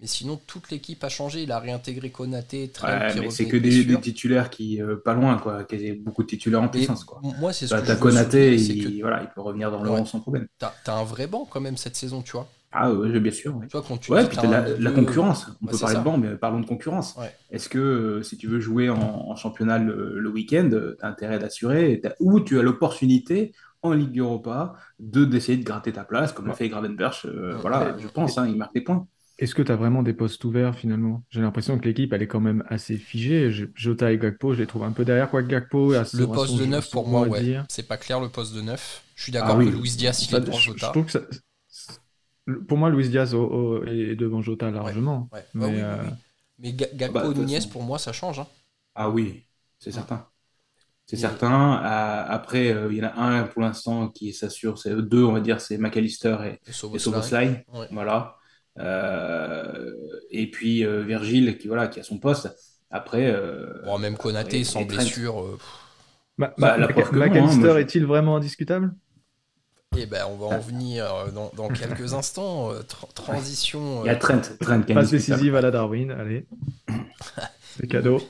[0.01, 1.43] Mais sinon, toute l'équipe a changé.
[1.45, 5.63] Il a réintégré Konaté, Trent, Ouais, c'est que des, titulaires qui, euh, pas loin, quoi,
[5.65, 7.21] qui a beaucoup de titulaires en puissance, quoi.
[7.23, 9.83] moi, c'est ce Bah, que je veux Konaté, il, que voilà, il peut revenir dans
[9.83, 10.01] le Ouais.
[10.01, 10.49] 11 sans problème.
[10.59, 12.49] t'as as un vrai banc quand même cette saison, tu vois.
[12.73, 13.55] Ah oui, bien sûr.
[13.57, 13.67] ouais.
[13.67, 15.47] Tu vois, quand tu Ouais, puis un la, concurrence.
[15.63, 16.01] On Ouais, peut parler ça.
[16.01, 17.15] de banc, mais parlons de concurrence.
[17.17, 17.31] Ouais.
[17.51, 21.07] Est-ce que euh, si tu veux jouer en, en championnat le, le week-end, tu as
[21.09, 26.33] intérêt d'assurer, ou tu as l'opportunité en Ligue Europa de d'essayer de gratter ta place,
[26.33, 26.53] comme Ouais.
[26.53, 27.27] a fait Gravenberch.
[27.27, 27.61] euh, Ouais.
[27.61, 29.07] voilà, je pense, hein, il marque des points.
[29.39, 31.25] Est-ce que tu as vraiment des postes ouverts finalement?
[31.31, 33.51] J'ai l'impression que l'équipe elle est quand même assez figée.
[33.51, 36.27] Je- Jota et Gakpo, je les trouve un peu derrière, quoi que Gakpo son- Le
[36.29, 37.61] poste de neuf, son pour mot moi, à ouais.
[37.69, 39.03] C'est pas clair le poste de neuf.
[39.17, 39.67] Je suis Ah d'accord oui.
[39.67, 40.89] que Luis Diaz, il est devant je, je Jota.
[40.89, 41.21] trouve que ça,
[42.69, 45.29] pour moi, Luis Diaz au- au- est devant Jota largement.
[45.33, 45.41] Ouais.
[45.43, 46.11] Ah Mais, oui, oui, euh, oui.
[46.59, 48.39] Mais Ga- Gakpo, bah, Nunez, pour moi, ça change.
[48.39, 48.47] hein.
[48.95, 49.45] Ah oui,
[49.79, 50.27] c'est certain.
[51.07, 51.83] C'est certain.
[51.85, 55.33] Euh, après, euh, il y en a un pour l'instant qui s'assure, c'est deux, on
[55.33, 56.61] va dire, c'est McAllister et,
[56.95, 57.65] Et.
[57.73, 57.89] Ouais.
[57.91, 58.37] Voilà.
[58.79, 59.93] Euh,
[60.31, 62.49] et puis euh, Virgile qui, voilà, qui a son poste.
[62.91, 65.43] Après, euh, Bon, même Konaté, sans blessure.
[65.43, 65.59] euh,
[66.39, 66.55] Bah,
[67.19, 68.95] hein, McAllister je- est-il vraiment indiscutable?
[69.97, 72.71] Eh ben, on va en venir euh, dans, dans quelques instants.
[72.73, 74.05] euh, tra- transition.
[74.05, 76.47] Il y a euh, Trent, Trent Passe décisive à la Darwin, allez.
[77.79, 78.21] C'est cadeau.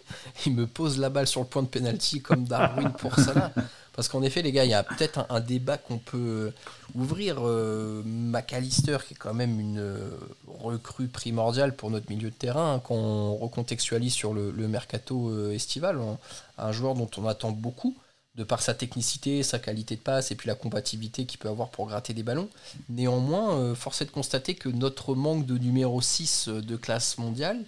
[0.46, 3.52] il me pose la balle sur le point de pénalty comme Darwin pour Salah.
[3.94, 6.52] Parce qu'en effet, les gars, il y a peut-être un, un débat qu'on peut
[6.94, 7.36] ouvrir.
[7.40, 10.10] Euh, McAllister, qui est quand même une euh,
[10.46, 15.28] recrue primordiale pour notre milieu de terrain, hein, quand on recontextualise sur le, le mercato
[15.30, 16.18] euh, estival, on-
[16.58, 17.96] un joueur dont on attend beaucoup,
[18.34, 21.68] de par sa technicité, sa qualité de passe et puis la compatibilité qu'il peut avoir
[21.68, 22.48] pour gratter des ballons.
[22.88, 27.62] Néanmoins, euh, force est de constater que notre manque de numéro 6 de classe mondiale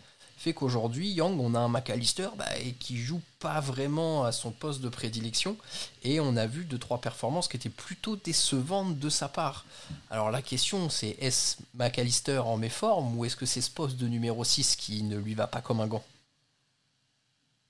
[0.44, 4.50] fait qu'aujourd'hui, Yang, on a un McAllister bah, et qui joue pas vraiment à son
[4.50, 5.56] poste de prédilection.
[6.02, 9.64] Et on a vu deux, trois performances qui étaient plutôt décevantes de sa part.
[10.10, 14.06] Alors la question, c'est est-ce McAllister en méforme ou est-ce que c'est ce poste de
[14.06, 16.04] numéro 6 qui ne lui va pas comme un gant?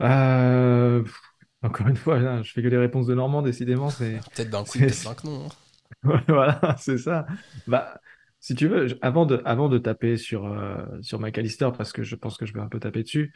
[0.02, 1.04] Euh,
[1.64, 4.64] encore une fois, là, je fais que des réponses de Normand, décidément, c'est Peut-être d'un
[4.64, 5.46] coup, peut-être d'un que non.
[5.46, 5.48] hein.
[6.28, 7.26] Voilà, c'est ça.
[7.66, 8.00] Bah,
[8.40, 12.14] si tu veux, avant de, avant de taper sur, euh, sur McAllister, parce que je
[12.16, 13.32] pense que je vais un peu taper dessus,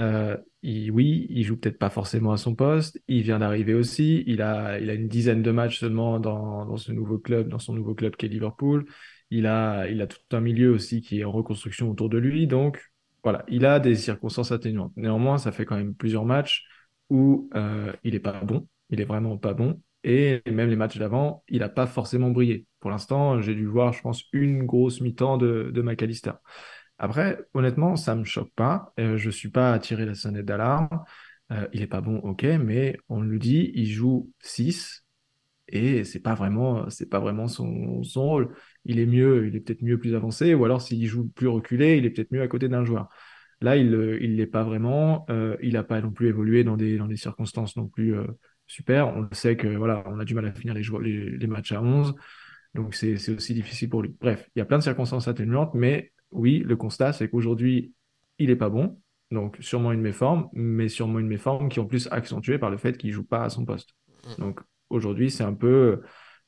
[0.00, 4.24] euh, il- oui, il joue peut-être pas forcément à son poste, il vient d'arriver aussi,
[4.26, 7.58] il a, il a une dizaine de matchs seulement dans, dans ce nouveau club, dans
[7.60, 8.86] son nouveau club qui est Liverpool,
[9.30, 12.46] il a, il a tout un milieu aussi qui est en reconstruction autour de lui,
[12.46, 12.80] donc
[13.24, 14.92] voilà, il a des circonstances atténuantes.
[14.96, 16.64] Néanmoins, ça fait quand même plusieurs matchs
[17.12, 19.80] où euh, il est pas bon, il est vraiment pas bon.
[20.02, 22.66] Et même les matchs d'avant, il n'a pas forcément brillé.
[22.80, 26.32] Pour l'instant, j'ai dû voir, je pense, une grosse mi-temps de, de McAllister.
[26.98, 28.92] Après, honnêtement, ça me choque pas.
[28.98, 30.88] Euh, je suis pas à tirer la sonnette d'alarme.
[31.52, 35.04] Euh, il est pas bon, ok, mais on le dit, il joue 6
[35.68, 38.54] et c'est pas vraiment, c'est pas vraiment son rôle.
[38.84, 41.98] Il est mieux, il est peut-être mieux plus avancé, ou alors s'il joue plus reculé,
[41.98, 43.08] il est peut-être mieux à côté d'un joueur.
[43.62, 45.26] Là, il ne l'est pas vraiment.
[45.30, 48.26] Euh, il n'a pas non plus évolué dans des, dans des circonstances non plus euh,
[48.66, 49.08] super.
[49.16, 51.72] On sait que voilà, on a du mal à finir les, jou- les, les matchs
[51.72, 52.14] à 11.
[52.74, 54.14] Donc c'est c'est aussi difficile pour lui.
[54.20, 57.92] Bref, il y a plein de circonstances atténuantes, mais oui, le constat, c'est qu'aujourd'hui,
[58.38, 59.00] il est pas bon.
[59.30, 62.78] Donc sûrement une méforme, mais sûrement une méforme qui est en plus accentuée par le
[62.78, 63.90] fait qu'il joue pas à son poste.
[64.38, 66.02] Donc aujourd'hui, c'est un peu,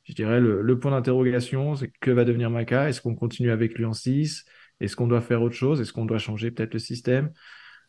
[0.05, 2.88] je dirais, le, le point d'interrogation, c'est que va devenir Maka?
[2.88, 4.44] Est-ce qu'on continue avec lui en 6?
[4.81, 5.81] Est-ce qu'on doit faire autre chose?
[5.81, 7.33] Est-ce qu'on doit changer peut-être le système?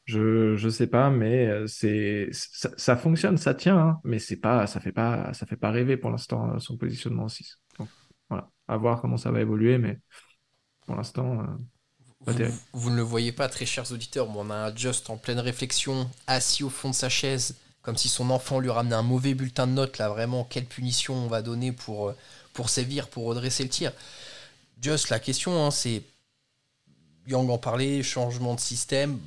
[0.06, 4.38] Je je sais pas, mais euh, c'est ça, ça fonctionne, ça tient, hein, mais c'est
[4.40, 7.60] pas ça fait pas ça fait pas rêver pour l'instant euh, son positionnement en 6.
[7.80, 7.90] Donc
[8.30, 10.00] voilà, à voir comment ça va évoluer, mais
[10.86, 11.46] pour l'instant, euh,
[12.22, 12.34] Vous,
[12.74, 15.40] vous ne le voyez pas, très chers auditeurs, mais on a un Just en pleine
[15.40, 19.34] réflexion, assis au fond de sa chaise, comme si son enfant lui ramenait un mauvais
[19.36, 19.98] bulletin de notes.
[19.98, 22.16] Là, vraiment, quelle punition on va donner pour, euh,
[22.54, 23.92] pour sévir, pour redresser le tir
[24.82, 26.04] Just, la question, hein, c'est.
[27.28, 29.18] Yang en parlait, changement de système.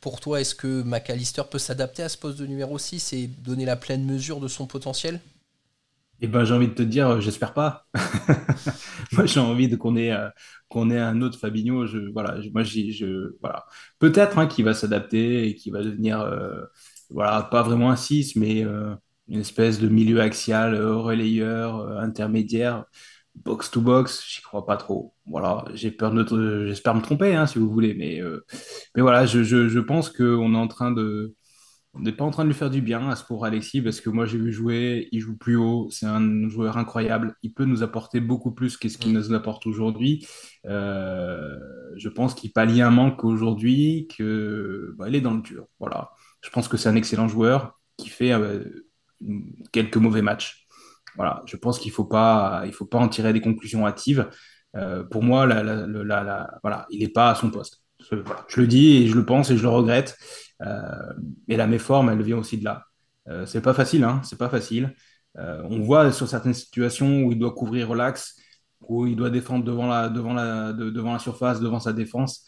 [0.00, 3.64] Pour toi, est-ce que McAllister peut s'adapter à ce poste de numéro 6 et donner
[3.64, 5.20] la pleine mesure de son potentiel?
[6.22, 7.86] Eh ben, j'ai envie de te dire, j'espère pas.
[9.12, 10.30] Moi, j'ai envie de qu'on ait, euh,
[10.70, 11.84] un autre Fabinho.
[13.98, 16.62] Peut-être hein, qu'il va s'adapter et qu'il va devenir, euh,
[17.10, 18.94] voilà, pas vraiment un 6, mais euh,
[19.28, 22.84] une espèce de milieu axial, relayeur, intermédiaire,
[23.44, 24.24] box to box.
[24.28, 25.14] J'y crois pas trop.
[25.26, 28.44] Voilà, j'ai peur de, j'espère me tromper, hein, si vous voulez, mais, euh,
[28.94, 31.34] mais voilà, je, je, je pense qu'on est en train de
[31.96, 34.00] on n'est pas en train de lui faire du bien à ce pour Alexis parce
[34.00, 37.64] que moi j'ai vu jouer, il joue plus haut, c'est un joueur incroyable, il peut
[37.64, 39.14] nous apporter beaucoup plus que ce qu'il Mm.
[39.14, 40.26] nous apporte aujourd'hui.
[40.66, 41.58] Euh,
[41.96, 45.66] je pense qu'il pallie un manque aujourd'hui, que bah, il est dans le dur.
[45.80, 46.10] Voilà,
[46.42, 48.62] je pense que c'est un excellent joueur qui fait euh,
[49.72, 50.65] quelques mauvais matchs.
[51.16, 54.28] Voilà, je pense qu'il faut pas, faut pas en tirer des conclusions hâtives.
[54.76, 55.46] Euh, pour moi,
[56.62, 57.82] voilà, il n'est pas à son poste.
[58.48, 60.16] Je le dis et je le pense et je le regrette.
[61.48, 62.84] et la méforme, elle vient aussi de là.
[63.46, 64.94] c'est pas facile, hein, pas facile.
[65.36, 68.36] on voit sur certaines situations où il doit couvrir l'axe,
[68.80, 72.44] où il doit défendre devant la, devant la, devant la surface, devant sa défense.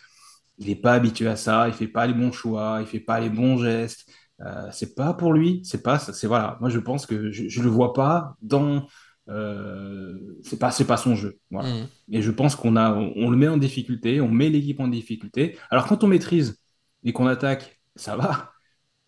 [0.59, 3.20] Il n'est pas habitué à ça, il fait pas les bons choix, il fait pas
[3.20, 4.11] les bons gestes.
[4.40, 6.57] Euh, c'est pas pour lui, c'est pas, c'est voilà.
[6.61, 8.87] Moi, je pense que je, je le vois pas dans,
[9.29, 11.38] euh, c'est pas, c'est pas son jeu.
[11.51, 11.70] Voilà.
[11.70, 11.88] Mmh.
[12.12, 15.59] Et je pense qu'on a, on, le met en difficulté, on met l'équipe en difficulté.
[15.70, 16.59] Alors quand on maîtrise
[17.05, 18.53] et qu'on attaque, ça va.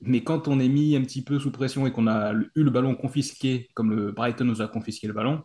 [0.00, 2.70] Mais quand on est mis un petit peu sous pression et qu'on a eu le
[2.70, 5.42] ballon confisqué, comme le Brighton nous a confisqué le ballon,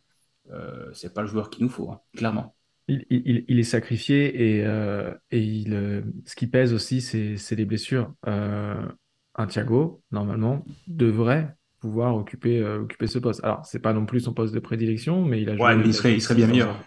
[0.52, 2.56] euh, c'est pas le joueur qu'il nous faut, hein, clairement.
[2.88, 7.56] Il, il, il, est sacrifié et, euh, et il, euh, ce qui pèse aussi, c'est
[7.56, 8.14] les blessures.
[8.28, 8.88] Euh,
[9.36, 13.44] un Thiago, normalement, devrait pouvoir occuper, euh, occuper ce poste.
[13.44, 15.66] Alors, c'est pas non plus son poste de prédilection, mais il a joué.
[15.66, 16.84] Ouais, mais il serait, il serait bien meilleur.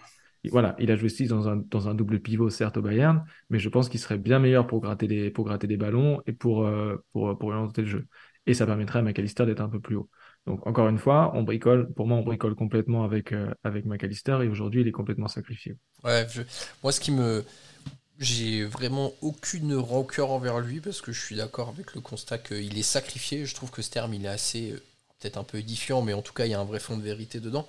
[0.51, 3.59] voilà, il a joué 6 dans un, dans un double pivot, certes, au Bayern, mais
[3.59, 6.69] je pense qu'il serait bien meilleur pour gratter des, pour gratter des ballons et pour,
[7.13, 8.07] pour, pour orienter le jeu.
[8.45, 10.09] Et ça permettrait à McAllister d'être un peu plus haut.
[10.47, 11.93] Donc encore une fois, on bricole.
[11.93, 15.75] Pour moi, on bricole complètement avec euh, avec McAllister et aujourd'hui, il est complètement sacrifié.
[16.03, 16.25] Ouais,
[16.81, 17.43] moi, ce qui me
[18.19, 22.77] j'ai vraiment aucune rancœur envers lui parce que je suis d'accord avec le constat qu'il
[22.77, 23.45] est sacrifié.
[23.45, 24.83] Je trouve que ce terme, il est assez euh,
[25.19, 27.01] peut-être un peu édifiant, mais en tout cas, il y a un vrai fond de
[27.01, 27.67] vérité dedans.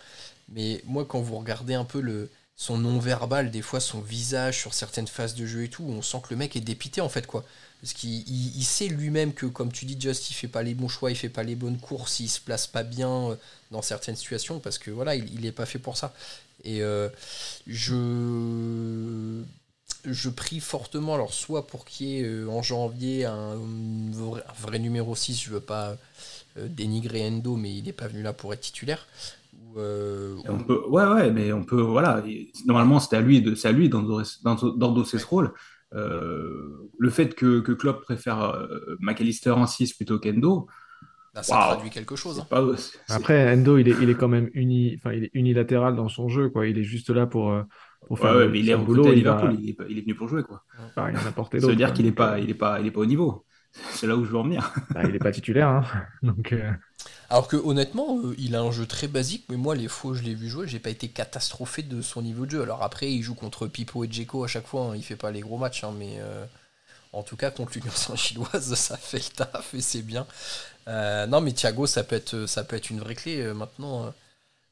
[0.48, 4.74] Mais moi, quand vous regardez un peu le son non-verbal, des fois son visage sur
[4.74, 7.26] certaines phases de jeu et tout, on sent que le mec est dépité en fait
[7.26, 7.44] quoi.
[7.80, 11.10] Parce qu'il sait lui-même que, comme tu dis, Just, il fait pas les bons choix,
[11.10, 13.36] il fait pas les bonnes courses, il se place pas bien euh,
[13.70, 16.12] dans certaines situations parce que voilà, il, n'est pas fait pour ça.
[16.64, 17.08] Et euh,
[17.66, 19.42] je
[20.04, 23.56] je prie fortement, alors soit pour qu'il y ait euh, en janvier un,
[24.58, 25.96] vrai, numéro 6, je veux pas
[26.56, 29.06] dénigrer Endo, mais il n'est pas venu là pour être titulaire.
[29.76, 32.22] on peut, ouais, ouais, mais on peut, voilà.
[32.66, 35.52] Normalement, c'est à lui, de, à lui d'endosser ce rôle.
[35.94, 40.68] Euh, le fait que, que Klopp préfère euh, McAllister en 6 plutôt qu'Endo,
[41.34, 42.40] bah, ça traduit quelque chose.
[42.40, 42.74] Hein.
[43.08, 46.28] Après, Endo, il est, il est quand même uni, enfin, il est unilatéral dans son
[46.28, 46.48] jeu.
[46.48, 46.66] Quoi.
[46.66, 47.62] Il est juste là pour, euh,
[48.06, 49.06] pour faire ouais, mais il est boulot.
[49.06, 50.42] À Liverpool, il, est, il, est, venu pour jouer.
[50.42, 50.62] Quoi.
[50.96, 52.90] Bah, il en a Ça veut dire qu'il n'est pas, il est pas, il est
[52.90, 53.44] pas au niveau.
[53.92, 54.72] C'est là où je veux en venir.
[54.90, 55.68] Bah, il n'est pas titulaire.
[55.68, 55.84] Hein.
[56.22, 56.54] Donc,
[57.30, 60.14] alors que honnêtement, euh, il a un jeu très basique, mais moi les fois où
[60.14, 62.62] je l'ai vu jouer, j'ai pas été catastrophé de son niveau de jeu.
[62.62, 65.30] Alors après, il joue contre Pipo et Djeko à chaque fois, hein, il fait pas
[65.30, 66.44] les gros matchs, hein, mais euh,
[67.12, 70.26] en tout cas contre l'Union Saint-Chinoise, ça fait le taf et c'est bien.
[70.88, 74.12] Euh, non, mais Thiago, ça peut être, ça peut être une vraie clé maintenant.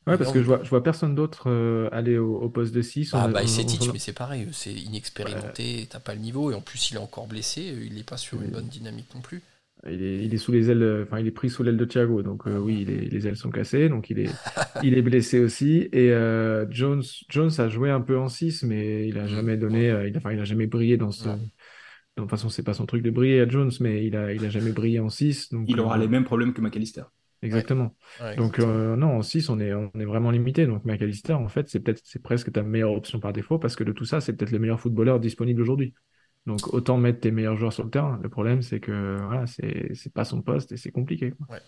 [0.09, 1.51] Ouais, parce que je vois, je vois personne d'autre
[1.93, 3.11] aller au, poste de 6.
[3.15, 6.61] Ah, bah, c'est Titch, mais c'est pareil, c'est inexpérimenté, t'as pas le niveau, et en
[6.61, 9.43] plus, il est encore blessé, il est pas sur une bonne dynamique non plus.
[9.87, 12.23] Il est, il est, sous les ailes, enfin, il est pris sous l'aile de Thiago,
[12.23, 14.31] donc euh, oui, les ailes sont cassées, donc il est,
[14.83, 15.89] il est blessé aussi.
[15.93, 19.29] Et euh, Jones, Jones a joué un peu en 6, mais il a mm.
[19.29, 21.29] jamais donné, euh, il, a, enfin, il a jamais brillé dans ce.
[21.29, 24.45] De toute façon, c'est pas son truc de briller à Jones, mais il a, il
[24.45, 25.53] a jamais brillé en 6.
[25.53, 27.05] Donc, il aura les mêmes problèmes que McAllister.
[27.43, 27.95] Exactement.
[28.37, 30.67] donc non, en 6, on est, on est vraiment limité.
[30.67, 33.85] Donc McAllister, en fait, c'est peut-être, c'est presque ta meilleure option par défaut, parce que
[33.85, 35.95] de tout ça, c'est peut-être le meilleur footballeur disponible aujourd'hui.
[36.47, 38.19] Donc autant mettre tes meilleurs joueurs sur le terrain.
[38.23, 41.35] Le problème, c'est que voilà, c'est pas son poste et c'est compliqué.
[41.51, 41.61] Ouais.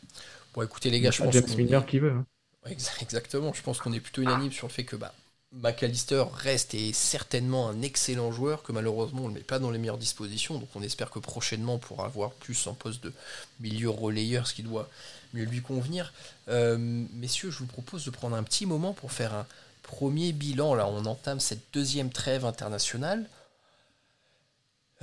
[0.54, 2.12] Bon, écoutez les gars, je pense James Miller qui veut.
[2.12, 2.26] Hein.
[2.66, 3.52] Exactement.
[3.52, 5.12] Je pense qu'on est plutôt unanime sur le fait que bah,
[5.52, 9.70] McAllister reste et est certainement un excellent joueur que malheureusement on ne met pas dans
[9.70, 10.58] les meilleures dispositions.
[10.58, 13.12] Donc on espère que prochainement on pourra avoir plus un poste de
[13.60, 14.88] milieu relayeur, ce qui doit
[15.34, 16.12] mieux lui convenir.
[16.48, 19.46] Euh, messieurs, je vous propose de prendre un petit moment pour faire un
[19.82, 20.74] premier bilan.
[20.74, 23.26] Là, on entame cette deuxième trêve internationale.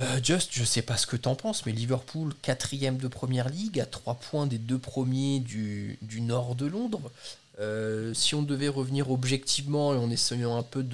[0.00, 3.80] Euh, Just, je sais pas ce que t'en penses, mais Liverpool, quatrième de première ligue,
[3.80, 7.10] à trois points des deux premiers du, nord de Londres.
[7.58, 10.86] Euh, si on devait revenir objectivement et en essayant un peu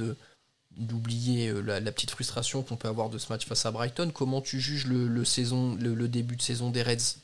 [0.78, 4.58] d'oublier la, petite frustration qu'on peut avoir de ce match face à Brighton, comment tu
[4.58, 7.18] juges le, début de saison des Reds?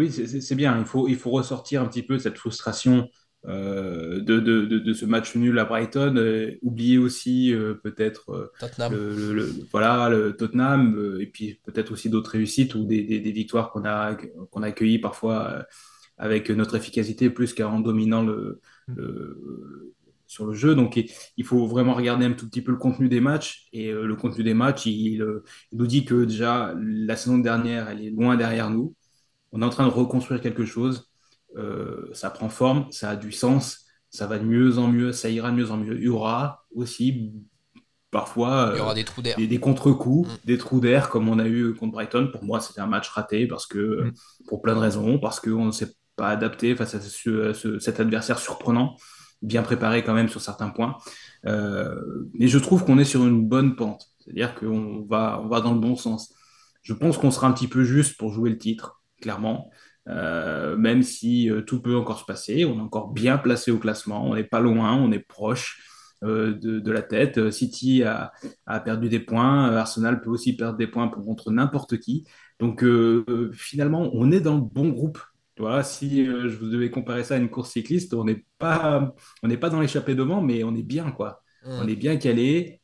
[0.00, 0.78] Oui, c'est bien.
[0.78, 3.06] Il faut, il faut ressortir un petit peu cette frustration
[3.44, 6.14] euh, de, de, de, ce match nul à Brighton.
[6.16, 8.50] Euh, oublier aussi euh, peut-être
[8.90, 13.84] le, voilà, le Tottenham et puis peut-être aussi d'autres réussites ou des, des, victoires qu'on
[13.84, 14.14] a,
[14.50, 15.66] qu'on a accueillies parfois
[16.16, 18.62] avec notre efficacité plus qu'en dominant le,
[20.26, 20.74] sur le jeu.
[20.74, 20.98] Donc
[21.36, 23.68] il faut vraiment regarder un tout petit peu le contenu des matchs.
[23.74, 25.22] Et le contenu des matchs, il,
[25.72, 28.94] il, nous dit que déjà la saison dernière, elle est loin derrière nous.
[29.52, 31.10] On est en train de reconstruire quelque chose.
[31.56, 35.30] Euh, ça prend forme, ça a du sens, ça va de mieux en mieux, ça
[35.30, 35.96] ira de mieux en mieux.
[35.96, 37.32] Il y aura aussi
[38.12, 40.36] parfois il y aura des trous d'air, des, contre-coups, mm.
[40.44, 42.28] des trous d'air comme on a eu contre Brighton.
[42.32, 44.12] Pour moi, c'était un match raté parce que mm.
[44.48, 47.00] pour plein de raisons, parce qu'on ne s'est pas adapté face à,
[47.80, 48.94] cet adversaire surprenant,
[49.42, 50.96] bien préparé quand même sur certains points.
[51.46, 54.06] Euh, et je trouve qu'on est sur une bonne pente.
[54.18, 56.32] C'est-à-dire qu'on va, on va dans le bon sens.
[56.82, 59.70] Je pense qu'on sera un petit peu juste pour jouer le titre, clairement.
[60.08, 63.78] Euh, même si euh, tout peut encore se passer, on est encore bien placé au
[63.78, 65.82] classement, on n'est pas loin, on est proche
[66.24, 67.50] euh, de, de, la tête.
[67.50, 68.32] City a,
[68.66, 72.26] a, perdu des points, Arsenal peut aussi perdre des points contre n'importe qui.
[72.58, 72.84] Donc
[73.52, 75.18] finalement, on est dans le bon groupe.
[75.58, 79.48] Voilà, si je vous devais comparer ça à une course cycliste, on n'est pas, on
[79.48, 81.42] n'est pas dans l'échappée devant, mais on est bien quoi.
[81.64, 82.80] On est bien calé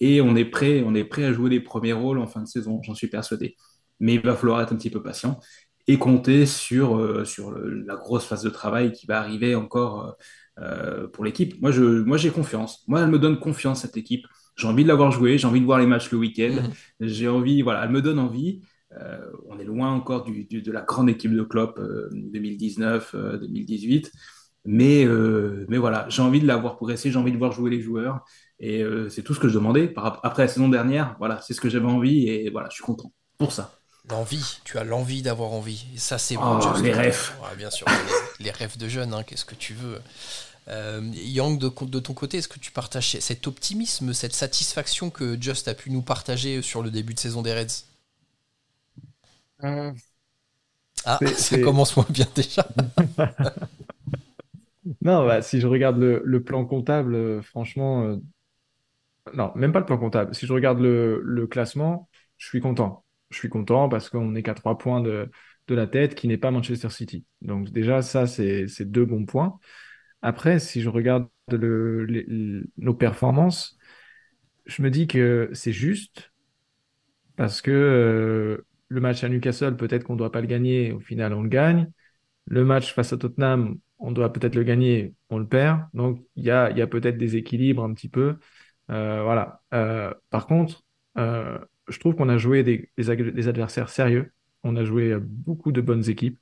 [0.00, 2.46] et on est prêt, on est prêt à jouer les premiers rôles en fin de
[2.46, 3.56] saison, j'en suis persuadé.
[4.00, 5.40] Mais il va falloir être un petit peu patient
[5.88, 10.16] et compter sur, euh, sur le, la grosse phase de travail qui va arriver encore
[10.58, 11.60] euh, pour l'équipe.
[11.60, 12.82] Moi, je, moi, j'ai confiance.
[12.88, 14.26] Moi, elle me donne confiance cette équipe.
[14.56, 16.62] J'ai envie de l'avoir joué, j'ai envie de voir les matchs le week-end.
[16.62, 16.70] Mmh.
[17.06, 18.62] J'ai envie, voilà, elle me donne envie.
[19.48, 24.10] on est loin encore du, du, de la grande équipe de Klopp 2019-2018.
[24.66, 27.70] Mais, euh, mais voilà, j'ai envie de la voir progresser, j'ai envie de voir jouer
[27.70, 28.24] les joueurs.
[28.58, 29.92] Et euh, c'est tout ce que je demandais.
[29.96, 32.28] Après la saison dernière, voilà, c'est ce que j'avais envie.
[32.28, 33.78] Et voilà, je suis content pour ça.
[34.10, 35.86] L'envie, tu as l'envie d'avoir envie.
[35.94, 37.32] Et ça, c'est oh, Les rêves.
[37.56, 37.86] bien sûr,
[38.38, 40.00] les, rêves de jeunes, hein, qu'est-ce que tu veux.
[40.68, 45.40] Euh, Yang, de, de, ton côté, est-ce que tu partages cet optimisme, cette satisfaction que
[45.40, 47.84] Just a pu nous partager sur le début de saison des Reds?
[51.04, 52.66] Ah, ça commence moins bien déjà.
[55.02, 58.16] Non, bah, si je regarde le, plan comptable, euh, franchement, euh,
[59.34, 60.34] non, même pas le plan comptable.
[60.34, 63.04] Si je regarde le, classement, je suis content.
[63.30, 65.30] Je suis content parce qu'on n'est qu'à trois points de,
[65.68, 67.24] la tête, qui n'est pas Manchester City.
[67.42, 69.58] Donc déjà, ça, c'est deux bons points.
[70.22, 73.76] Après, si je regarde nos performances,
[74.66, 76.32] je me dis que c'est juste
[77.36, 81.00] parce que euh, le match à Newcastle, peut-être qu'on ne doit pas le gagner, au
[81.00, 81.90] final, on le gagne.
[82.46, 85.82] Le match face à Tottenham, on doit peut-être le gagner, on le perd.
[85.94, 88.38] Donc, il y a, y a peut-être des équilibres un petit peu.
[88.90, 89.62] Euh, voilà.
[89.74, 90.84] Euh, par contre,
[91.88, 94.32] je trouve qu'on a joué des, des, adversaires sérieux.
[94.62, 96.38] On a joué beaucoup de bonnes équipes.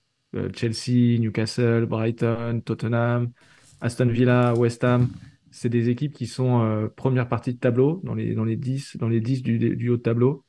[0.55, 3.31] Chelsea, Newcastle, Brighton, Tottenham,
[3.81, 5.09] Aston Villa, West Ham.
[5.51, 9.09] C'est des équipes qui sont première partie de tableau, dans les, dans les 10, dans
[9.09, 10.45] les 10 du, du haut de tableau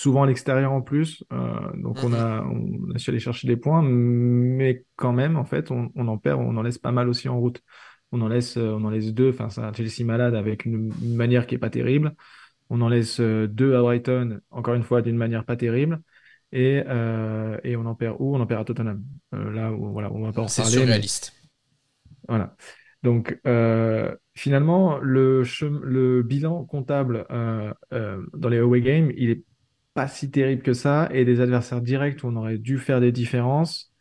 [0.00, 1.24] souvent à l'extérieur en plus.
[1.32, 1.36] Euh,
[1.74, 2.14] donc on, mhm.
[2.14, 6.08] a, on a su aller chercher des points, mais quand même, en fait, on, on,
[6.08, 7.62] en perd, on en laisse pas mal aussi en route.
[8.10, 9.28] On en laisse, euh, on en laisse deux.
[9.30, 12.14] Enfin, c'est un Chelsea malade avec une, manière qui est pas terrible.
[12.70, 16.00] On en laisse euh, deux à Brighton, encore une fois, d'une manière pas terrible.
[16.52, 18.34] Et, euh, et on en perd où?
[18.34, 19.04] On en perd à Tottenham.
[19.34, 20.48] Euh, là où voilà, on va pas en.
[20.48, 21.34] C'est surréaliste.
[22.28, 22.56] Voilà.
[23.02, 25.42] Donc euh, finalement, le,
[25.82, 29.44] le bilan comptable dans les away games, il est
[29.94, 33.10] pas si terrible que ça, et des adversaires directs où on aurait dû faire des
[33.10, 33.92] différences,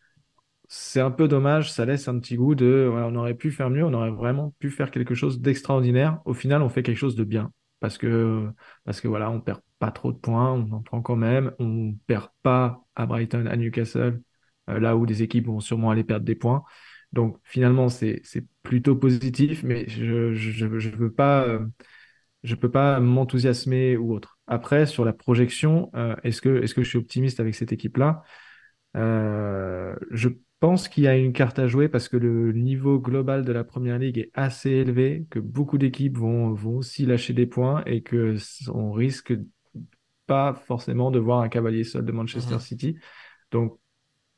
[0.67, 3.84] c'est un peu dommage, ça laisse un petit goût de, on aurait pu faire mieux,
[3.84, 6.19] on aurait vraiment pu faire quelque chose d'extraordinaire.
[6.25, 8.50] Au final, on fait quelque chose de bien, parce que,
[8.86, 11.96] parce que voilà, on perd pas trop de points, on en prend quand même, on
[12.08, 14.22] perd pas à Brighton, à Newcastle,
[14.70, 16.63] euh, là où des équipes vont sûrement aller perdre des points.
[17.13, 18.22] Donc finalement, c'est
[18.63, 21.65] plutôt positif, mais je je, je veux pas euh,
[22.44, 24.39] je peux pas m'enthousiasmer ou autre.
[24.48, 28.24] Après, sur la projection, euh, est-ce que, est-ce que je suis optimiste avec cette équipe-là?
[28.98, 33.45] Euh, Je pense qu'il y a une carte à jouer parce que le niveau global
[33.45, 37.45] de la première ligue est assez élevé, que beaucoup d'équipes vont, vont aussi lâcher des
[37.45, 38.36] points et que
[38.74, 39.34] on risque
[40.28, 42.60] pas forcément de voir un cavalier seul de Manchester mhm.
[42.60, 42.98] City.
[43.52, 43.80] Donc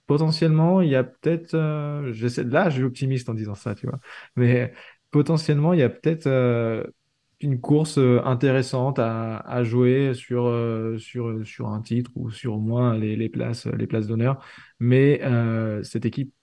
[0.08, 4.00] potentiellement, il y a peut-être, euh, là, je suis optimiste en disant ça, tu vois,
[4.36, 4.74] mais
[5.10, 6.84] potentiellement, il y a peut-être euh,
[7.44, 12.60] une course euh, intéressante à, jouer sur, euh, sur, sur un titre ou sur au
[12.60, 14.44] moins les, places, les places d'honneur.
[14.80, 16.34] Mais euh, cette équipe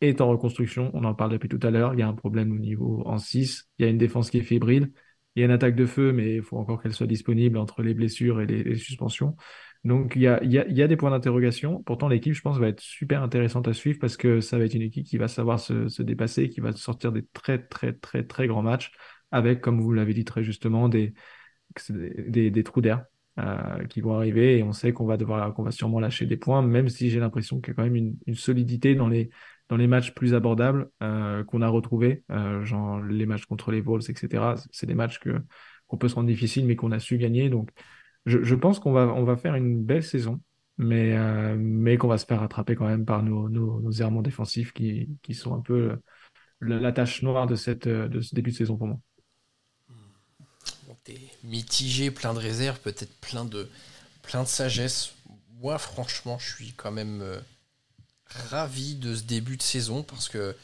[0.00, 0.90] est en reconstruction.
[0.94, 1.94] On en parle depuis tout à l'heure.
[1.94, 3.68] Il y a un problème au niveau en 6.
[3.78, 4.92] Il y a une défense qui est fébrile.
[5.34, 7.82] Il y a une attaque de feu, mais il faut encore qu'elle soit disponible entre
[7.82, 9.36] les blessures et les, suspensions.
[9.82, 11.82] Donc il y a, y a des points d'interrogation.
[11.82, 14.74] Pourtant, l'équipe, je pense, va être super intéressante à suivre parce que ça va être
[14.74, 18.24] une équipe qui va savoir se, se dépasser, qui va sortir des très, très, très,
[18.24, 18.92] très grands matchs
[19.30, 21.14] avec, comme vous l'avez dit très justement, des,
[22.28, 23.04] des, trous d'air
[23.38, 26.36] euh, qui vont arriver et on sait qu'on va devoir, qu'on va sûrement lâcher des
[26.36, 29.30] points, même si j'ai l'impression qu'il y a quand même une, solidité dans les,
[29.68, 33.80] dans les matchs plus abordables euh, qu'on a retrouvés, euh, genre les matchs contre les
[33.80, 34.54] Wolves, etc.
[34.70, 35.42] C'est des matchs que
[35.86, 37.50] qu'on peut se rendre difficiles, mais qu'on a su gagner.
[37.50, 37.70] Donc,
[38.24, 40.40] je, pense qu'on va, on va faire une belle saison,
[40.78, 41.14] mais,
[41.56, 45.34] mais qu'on va se faire rattraper quand même par nos, nos, errements défensifs qui, qui
[45.34, 45.98] sont un peu
[46.60, 48.98] la tâche noire de, cette, de ce début de saison pour moi
[51.42, 53.68] mitigé, plein de réserves, peut-être plein de,
[54.22, 55.12] plein de sagesse.
[55.60, 57.40] Moi, franchement, je suis quand même euh,
[58.26, 60.56] ravi de ce début de saison parce que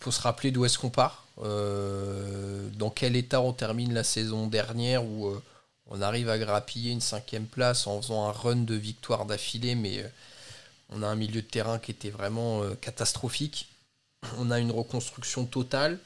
[0.00, 4.48] faut se rappeler d'où est-ce qu'on part, euh, dans quel état on termine la saison
[4.48, 5.42] dernière où euh,
[5.86, 10.04] on arrive à grappiller une cinquième place en faisant un run de victoire d'affilée, mais
[10.90, 13.68] on a un milieu de terrain qui était vraiment catastrophique.
[14.38, 15.98] On a une reconstruction totale.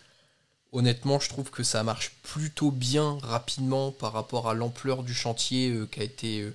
[0.72, 5.70] Honnêtement, je trouve que ça marche plutôt bien rapidement par rapport à l'ampleur du chantier
[5.70, 6.46] euh, qui, a été,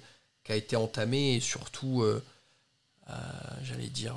[0.43, 2.03] qui a été entamé et surtout,
[3.64, 4.16] j'allais dire,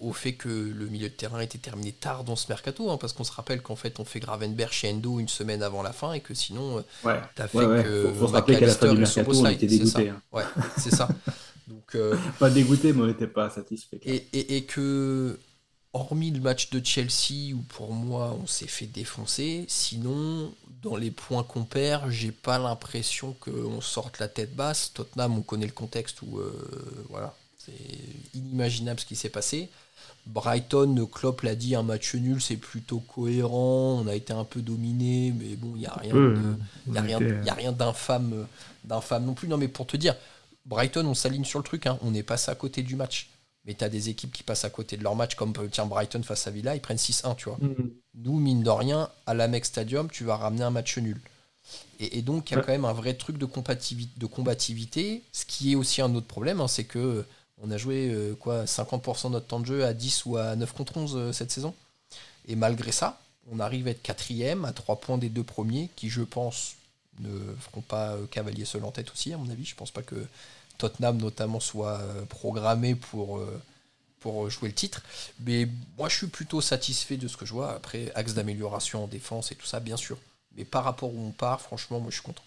[0.00, 3.12] au fait que le milieu de terrain était terminé tard dans ce mercato, hein, parce
[3.12, 6.12] qu'on se rappelle qu'en fait on fait Gravenberg chez Endo une semaine avant la fin
[6.12, 7.20] et que sinon euh, ouais.
[7.34, 10.10] t'as fait que faut, se rappeler qu'à la fin du mercato on était dégoûté.
[10.10, 10.20] Hein.
[10.32, 10.44] Ouais,
[10.76, 11.08] c'est ça.
[11.68, 14.00] Donc, euh, pas dégoûté, mais on n'était pas satisfait.
[14.04, 15.38] Et, et, et, que
[15.92, 21.10] hormis le match de Chelsea où pour moi on s'est fait défoncer, sinon dans les
[21.10, 24.92] points qu'on perd, j'ai pas l'impression qu'on sorte la tête basse.
[24.94, 27.72] Tottenham, on connaît le contexte où euh, voilà c'est
[28.34, 29.68] inimaginable ce qui s'est passé.
[30.26, 34.00] Brighton, Klopp l'a dit, un match nul, c'est plutôt cohérent.
[34.02, 36.14] On a été un peu dominé, mais bon, il n'y a rien,
[37.46, 38.46] a rien, d'infâme,
[38.84, 39.48] d'infâme non plus.
[39.48, 40.14] Non, mais pour te dire,
[40.66, 41.86] Brighton, on s'aligne sur le truc.
[41.86, 41.98] Hein.
[42.02, 43.28] On est passé à côté du match.
[43.66, 46.22] Mais tu as des équipes qui passent à côté de leur match, comme tiens, Brighton
[46.22, 47.58] face à Villa, ils prennent 6-1, tu vois.
[47.60, 47.90] Mm.
[48.14, 51.20] Nous, mine de rien, à l'Amex Stadium, tu vas ramener un match nul.
[52.00, 55.22] Et, donc, il y a quand même un vrai truc de, de combativité.
[55.32, 57.24] Ce qui est aussi un autre problème, hein, c'est que
[57.62, 60.56] on a joué euh, quoi 50% de notre temps de jeu à 10 ou à
[60.56, 61.74] 9 contre 11 euh, cette saison.
[62.48, 63.20] Et malgré ça,
[63.52, 66.76] on arrive à être quatrième à 3 points des deux premiers, qui je pense
[67.20, 67.28] ne
[67.60, 69.66] feront pas euh, cavalier seul en tête aussi, à mon avis.
[69.66, 70.26] Je pense pas que
[70.80, 73.40] Tottenham notamment soit programmé pour,
[74.20, 75.02] pour jouer le titre.
[75.46, 75.68] Mais
[75.98, 77.72] moi je suis plutôt satisfait de ce que je vois.
[77.74, 80.18] Après, axe d'amélioration en défense et tout ça, bien sûr.
[80.56, 82.42] Mais par rapport où on part, franchement, moi je suis content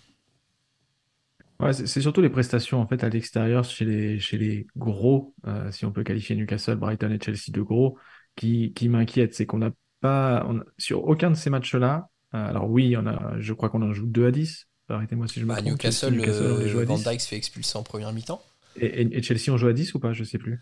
[1.72, 5.92] c'est surtout les prestations en fait à l'extérieur chez les, chez gros, euh, si on
[5.92, 7.98] peut qualifier Newcastle, Brighton et Chelsea de gros,
[8.36, 9.34] qui, qui m'inquiètent.
[9.34, 9.72] C'est qu'on n'a
[10.02, 10.46] pas,
[10.78, 14.08] sur aucun de ces matchs-là, euh, alors oui, on a, je crois qu'on en joue
[14.08, 14.68] 2 à 10.
[14.90, 15.70] Arrêtez-moi si je me bah, trompe.
[15.70, 18.42] Newcastle, Newcastle Van Dijk se fait expulser en première mi-temps.
[18.76, 20.14] Et, Chelsea, on joue à 10 ou pas?
[20.14, 20.60] Je sais plus.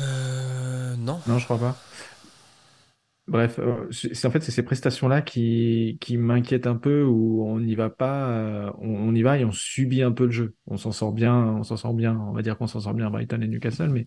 [0.00, 1.20] Euh, non.
[1.26, 1.76] Non, je crois pas.
[3.26, 7.60] Bref, euh, c'est en fait c'est ces prestations-là qui, qui m'inquiètent un peu où on
[7.60, 10.54] n'y va pas, euh, on, y va et on subit un peu le jeu.
[10.66, 12.16] On s'en sort bien, on s'en sort bien.
[12.18, 14.06] On va dire qu'on s'en sort bien Brighton et Newcastle, mais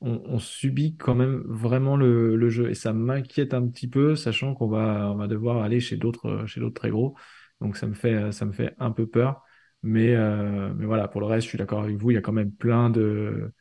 [0.00, 4.68] on, subit quand même vraiment le, jeu et ça m'inquiète un petit peu, sachant qu'on
[4.68, 7.16] va on va devoir aller chez d'autres chez d'autres très gros.
[7.60, 9.42] Donc ça me fait ça me fait un peu peur.
[9.82, 12.10] Mais euh, mais voilà, pour le reste, je suis d'accord avec vous.
[12.10, 13.52] Il y a quand même plein de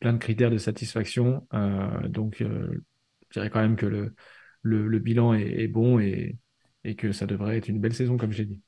[0.00, 1.46] plein de critères de satisfaction.
[2.08, 2.78] donc je
[3.32, 4.14] dirais quand même que le
[4.64, 6.36] le, bilan est, bon et,
[6.84, 8.62] et, que ça devrait être une belle saison, comme j'ai dit.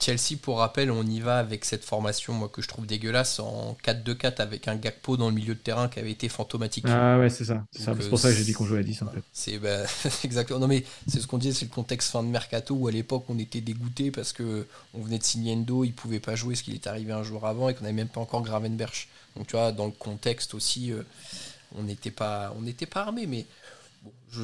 [0.00, 3.76] Chelsea, pour rappel, on y va avec cette formation moi, que je trouve dégueulasse en
[3.84, 6.84] 4-2-4 avec un Gakpo dans le milieu de terrain qui avait été fantomatique.
[6.88, 7.64] Ah ouais, c'est ça.
[7.70, 9.22] C'est pour euh, ça que j'ai dit qu'on jouait à 10 en fait.
[9.32, 9.82] C'est bah,
[10.24, 10.58] exactement.
[10.58, 13.24] Non mais c'est ce qu'on disait, c'est le contexte fin de mercato où à l'époque
[13.28, 16.62] on était dégoûté parce que on venait de signer Endo, il pouvait pas jouer ce
[16.62, 19.08] qu'il est arrivé un jour avant et qu'on n'avait même pas encore Gravenberch.
[19.36, 21.02] Donc tu vois, dans le contexte aussi, euh,
[21.74, 23.46] on n'était pas, on n'était pas armé, mais
[24.30, 24.42] je...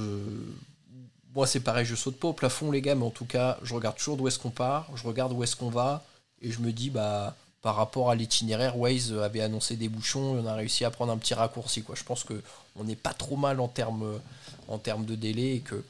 [1.35, 3.74] Moi, c'est pareil, je saute pas au plafond, les gars, mais en tout cas, je
[3.74, 6.05] regarde toujours d'où est-ce qu'on part, je regarde où est-ce qu'on va,
[6.43, 10.41] et je me dis, bah, par rapport à l'itinéraire, Waze avait annoncé des bouchons, et
[10.41, 11.83] on a réussi à prendre un petit raccourci.
[11.83, 11.95] Quoi.
[11.95, 14.20] Je pense qu'on n'est pas trop mal en termes,
[14.68, 15.83] en termes de délai, et que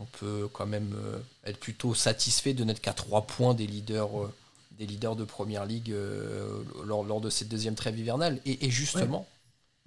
[0.00, 4.22] on peut quand même euh, être plutôt satisfait de n'être qu'à 3 points des leaders,
[4.22, 4.32] euh,
[4.78, 8.40] des leaders de Première Ligue euh, lors, de cette deuxième trêve hivernale.
[8.46, 9.26] Et, justement,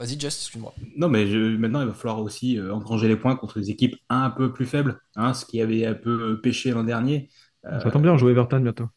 [0.04, 0.74] Vas-y, Just, excuse-moi.
[0.98, 4.30] Non, mais maintenant, il va falloir aussi euh, engranger les points contre des équipes un
[4.32, 7.30] peu plus faibles, hein, ce qui avait un peu pêché l'an dernier.
[7.66, 8.90] Euh, ça tombe bien, on joue Everton bientôt.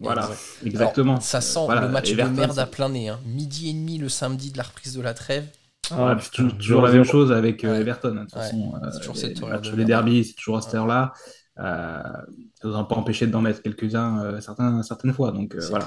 [0.00, 0.30] Voilà,
[0.64, 1.20] exactement.
[1.20, 3.10] ça sent le match de merde à plein nez.
[3.10, 3.20] Hein.
[3.26, 5.46] Midi et demi le samedi de la reprise de la trêve.
[5.90, 8.16] Ah, c'est toujours, la même chose avec euh, Everton.
[8.16, 9.38] Hein, de toute façon, toujours cette
[9.76, 11.12] les, derbies, c'est toujours à cette heure-là.
[11.54, 12.24] ça
[12.64, 14.40] ne nous a pas empêché d'en mettre quelques-uns
[14.82, 15.32] certaines fois.
[15.32, 15.86] Donc voilà.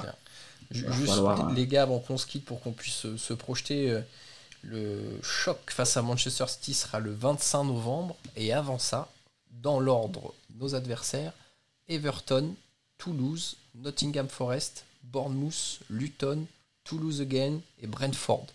[0.70, 1.20] Juste,
[1.56, 4.00] les gars, avant qu'on se quitte pour qu'on puisse se projeter,
[4.62, 8.16] le choc face à Manchester City sera le 25 novembre.
[8.36, 9.08] Et avant ça,
[9.62, 11.32] dans l'ordre, nos adversaires,
[11.88, 12.54] Everton,
[12.98, 16.46] Toulouse, Nottingham Forest, Bournemouth, Luton,
[16.84, 18.46] Toulouse again et Brentford.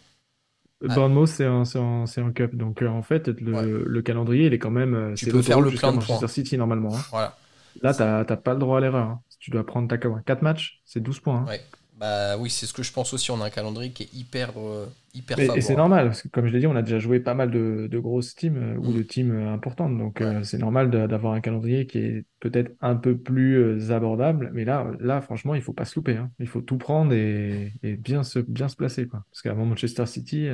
[0.82, 2.56] Bournemouth, c'est un, un, cup.
[2.56, 4.94] Donc, euh, en fait, le, calendrier, il est quand même.
[4.94, 6.96] Euh, tu peux faire le plein de Manchester City, normalement.
[6.96, 7.04] Hein.
[7.12, 7.38] Voilà.
[7.82, 9.08] Là, tu n'as pas le droit à l'erreur.
[9.08, 9.22] Hein.
[9.40, 11.46] Tu dois prendre ta 4 matchs, c'est 12 points.
[11.48, 11.58] Hein.
[11.98, 13.32] Bah oui, c'est ce que je pense aussi.
[13.32, 16.46] On a un calendrier qui est hyper, euh, hyper Et c'est normal, parce que comme
[16.46, 18.98] je l'ai dit, on a déjà joué pas mal de, grosses teams euh, ou mm.
[18.98, 19.98] de teams euh, importantes.
[19.98, 24.52] Donc c'est normal d'avoir un calendrier qui est peut-être un peu plus abordable.
[24.54, 26.18] Mais là, là, franchement, il faut pas se louper.
[26.18, 26.30] Hein.
[26.40, 29.08] Il faut tout prendre et, bien, se, bien se placer.
[29.08, 29.24] Quoi.
[29.32, 30.48] Parce qu'avant Manchester City,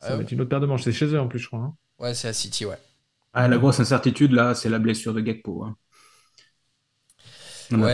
[0.00, 0.82] ça ah va être une autre paire de manches.
[0.82, 1.60] C'est chez eux en plus, je crois.
[1.60, 1.74] Hein.
[1.98, 2.78] Ouais, c'est à City, ouais.
[3.32, 5.64] Ah, la grosse incertitude, là, c'est la blessure de Gakpo.
[5.64, 5.76] Hein.
[7.72, 7.86] On n'a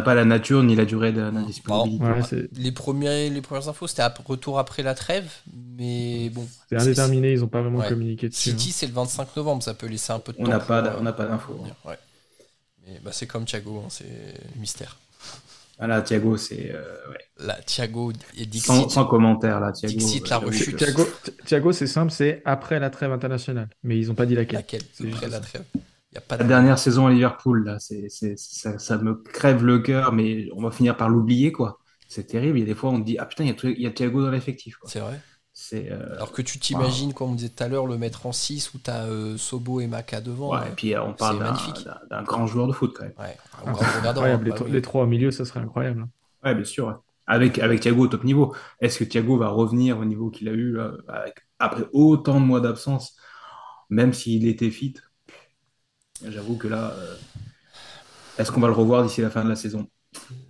[0.00, 0.02] Ouais.
[0.04, 1.30] pas, la nature ni la durée de-.
[1.30, 5.30] Ouais, c'est Les, premiers, les premières infos, c'était retour après la trêve,
[5.76, 6.46] mais bon.
[6.68, 7.88] c'est indéterminé, ils ont pas vraiment Ouais.
[7.88, 8.50] communiqué dessus.
[8.50, 8.52] hein.
[8.58, 10.58] City, c'est le 25 novembre, ça peut laisser un peu de On temps.
[10.60, 11.60] pas, on n'a pas d'infos.
[11.84, 11.98] ouais.
[12.86, 14.06] Mais bah, c'est comme Thiago, hein, c'est
[14.56, 14.96] mystère.
[15.78, 17.46] Voilà, Thiago, c'est euh, ouais.
[17.46, 18.66] Là, Thiago et Dixit.
[18.66, 19.70] sans, sans commentaire là.
[19.72, 20.76] Thiago, Dixit, la euh, rechute.
[20.76, 21.06] Thiago,
[21.46, 23.68] Thiago c'est simple, c'est après la trêve internationale.
[23.84, 24.56] Mais ils ont pas dit laquelle.
[24.58, 24.82] Laquelle?
[24.92, 25.40] C'est Après la ça.
[25.40, 25.62] trêve.
[26.12, 26.48] Il y a pas La de...
[26.48, 30.96] dernière saison à Liverpool, là, ça, ça me crève le cœur, mais on va finir
[30.96, 31.78] par l'oublier, quoi.
[32.08, 32.58] C'est terrible.
[32.58, 33.86] Il y a des fois, on te dit, ah putain, il y a, il y
[33.86, 34.78] a Thiago dans l'effectif.
[34.86, 35.20] C'est vrai.
[35.74, 38.72] Euh, Alors que tu t'imagines, comme on disait tout à l'heure, le mettre en 6
[38.74, 39.06] où tu as
[39.36, 40.52] Sobo et Maka devant.
[40.52, 41.84] ouais, et puis euh, on parle c'est d'un, magnifique.
[41.84, 43.14] d'un- d'un grand joueur de foot, quand même.
[43.18, 43.36] Ouais,
[43.66, 44.72] un grand regardant, Incroyable, les, bah tro- oui.
[44.72, 46.06] les trois au milieu, ça serait incroyable.
[46.44, 46.86] Ouais, bien sûr.
[46.88, 46.94] ouais.
[47.26, 48.54] Avec, avec Thiago au top niveau.
[48.80, 52.46] Est-ce que Thiago va revenir au niveau qu'il a eu là, avec, après autant de
[52.46, 53.16] mois d'absence,
[53.90, 54.94] même s'il était fit?
[56.26, 57.16] J'avoue que là, euh,
[58.38, 59.86] est-ce qu'on va le revoir d'ici la fin de la saison?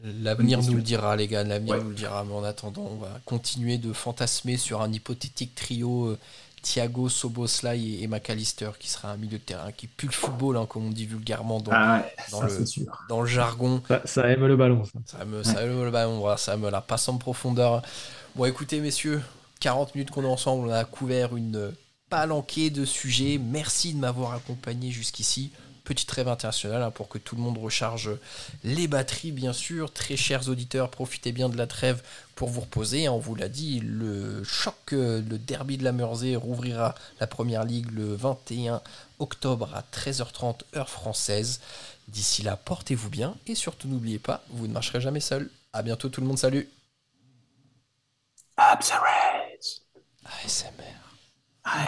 [0.05, 1.45] L'avenir nous le dira, les gars.
[1.45, 1.83] L'avenir Ouais.
[1.83, 2.25] nous le dira.
[2.25, 6.19] Mais en attendant, on va continuer de fantasmer sur un hypothétique trio euh,
[6.62, 10.57] Thiago, Soboslai et, et McAllister, qui sera un milieu de terrain qui pue le football,
[10.57, 12.64] hein, comme on dit vulgairement dans, Ah ouais, dans ça le-
[13.09, 13.83] dans jargon.
[13.89, 14.99] Ça, ça aime le ballon, ça.
[15.07, 17.83] Ça me, ça me le ballon, voilà, ça me la passe en profondeur.
[18.37, 19.23] Bon, écoutez, messieurs,
[19.61, 21.73] 40 minutes qu'on est ensemble, on a couvert une
[22.09, 23.39] palanquée de sujets.
[23.39, 25.53] Merci de m'avoir accompagné jusqu'ici.
[25.85, 28.11] Petite trêve internationale hein, pour que tout le monde recharge
[28.63, 29.91] les batteries, bien sûr.
[29.91, 32.03] Très chers auditeurs, profitez bien de la trêve
[32.35, 33.09] pour vous reposer.
[33.09, 37.91] On vous l'a dit, le choc, le derby de la Mersey rouvrira la première ligue
[37.91, 38.83] le 21
[39.19, 41.61] octobre à 13h30 heure française.
[42.09, 45.51] D'ici là, portez-vous bien et surtout n'oubliez pas, vous ne marcherez jamais seul.
[45.73, 46.69] À bientôt tout le monde, salut.
[50.25, 50.98] ASMR.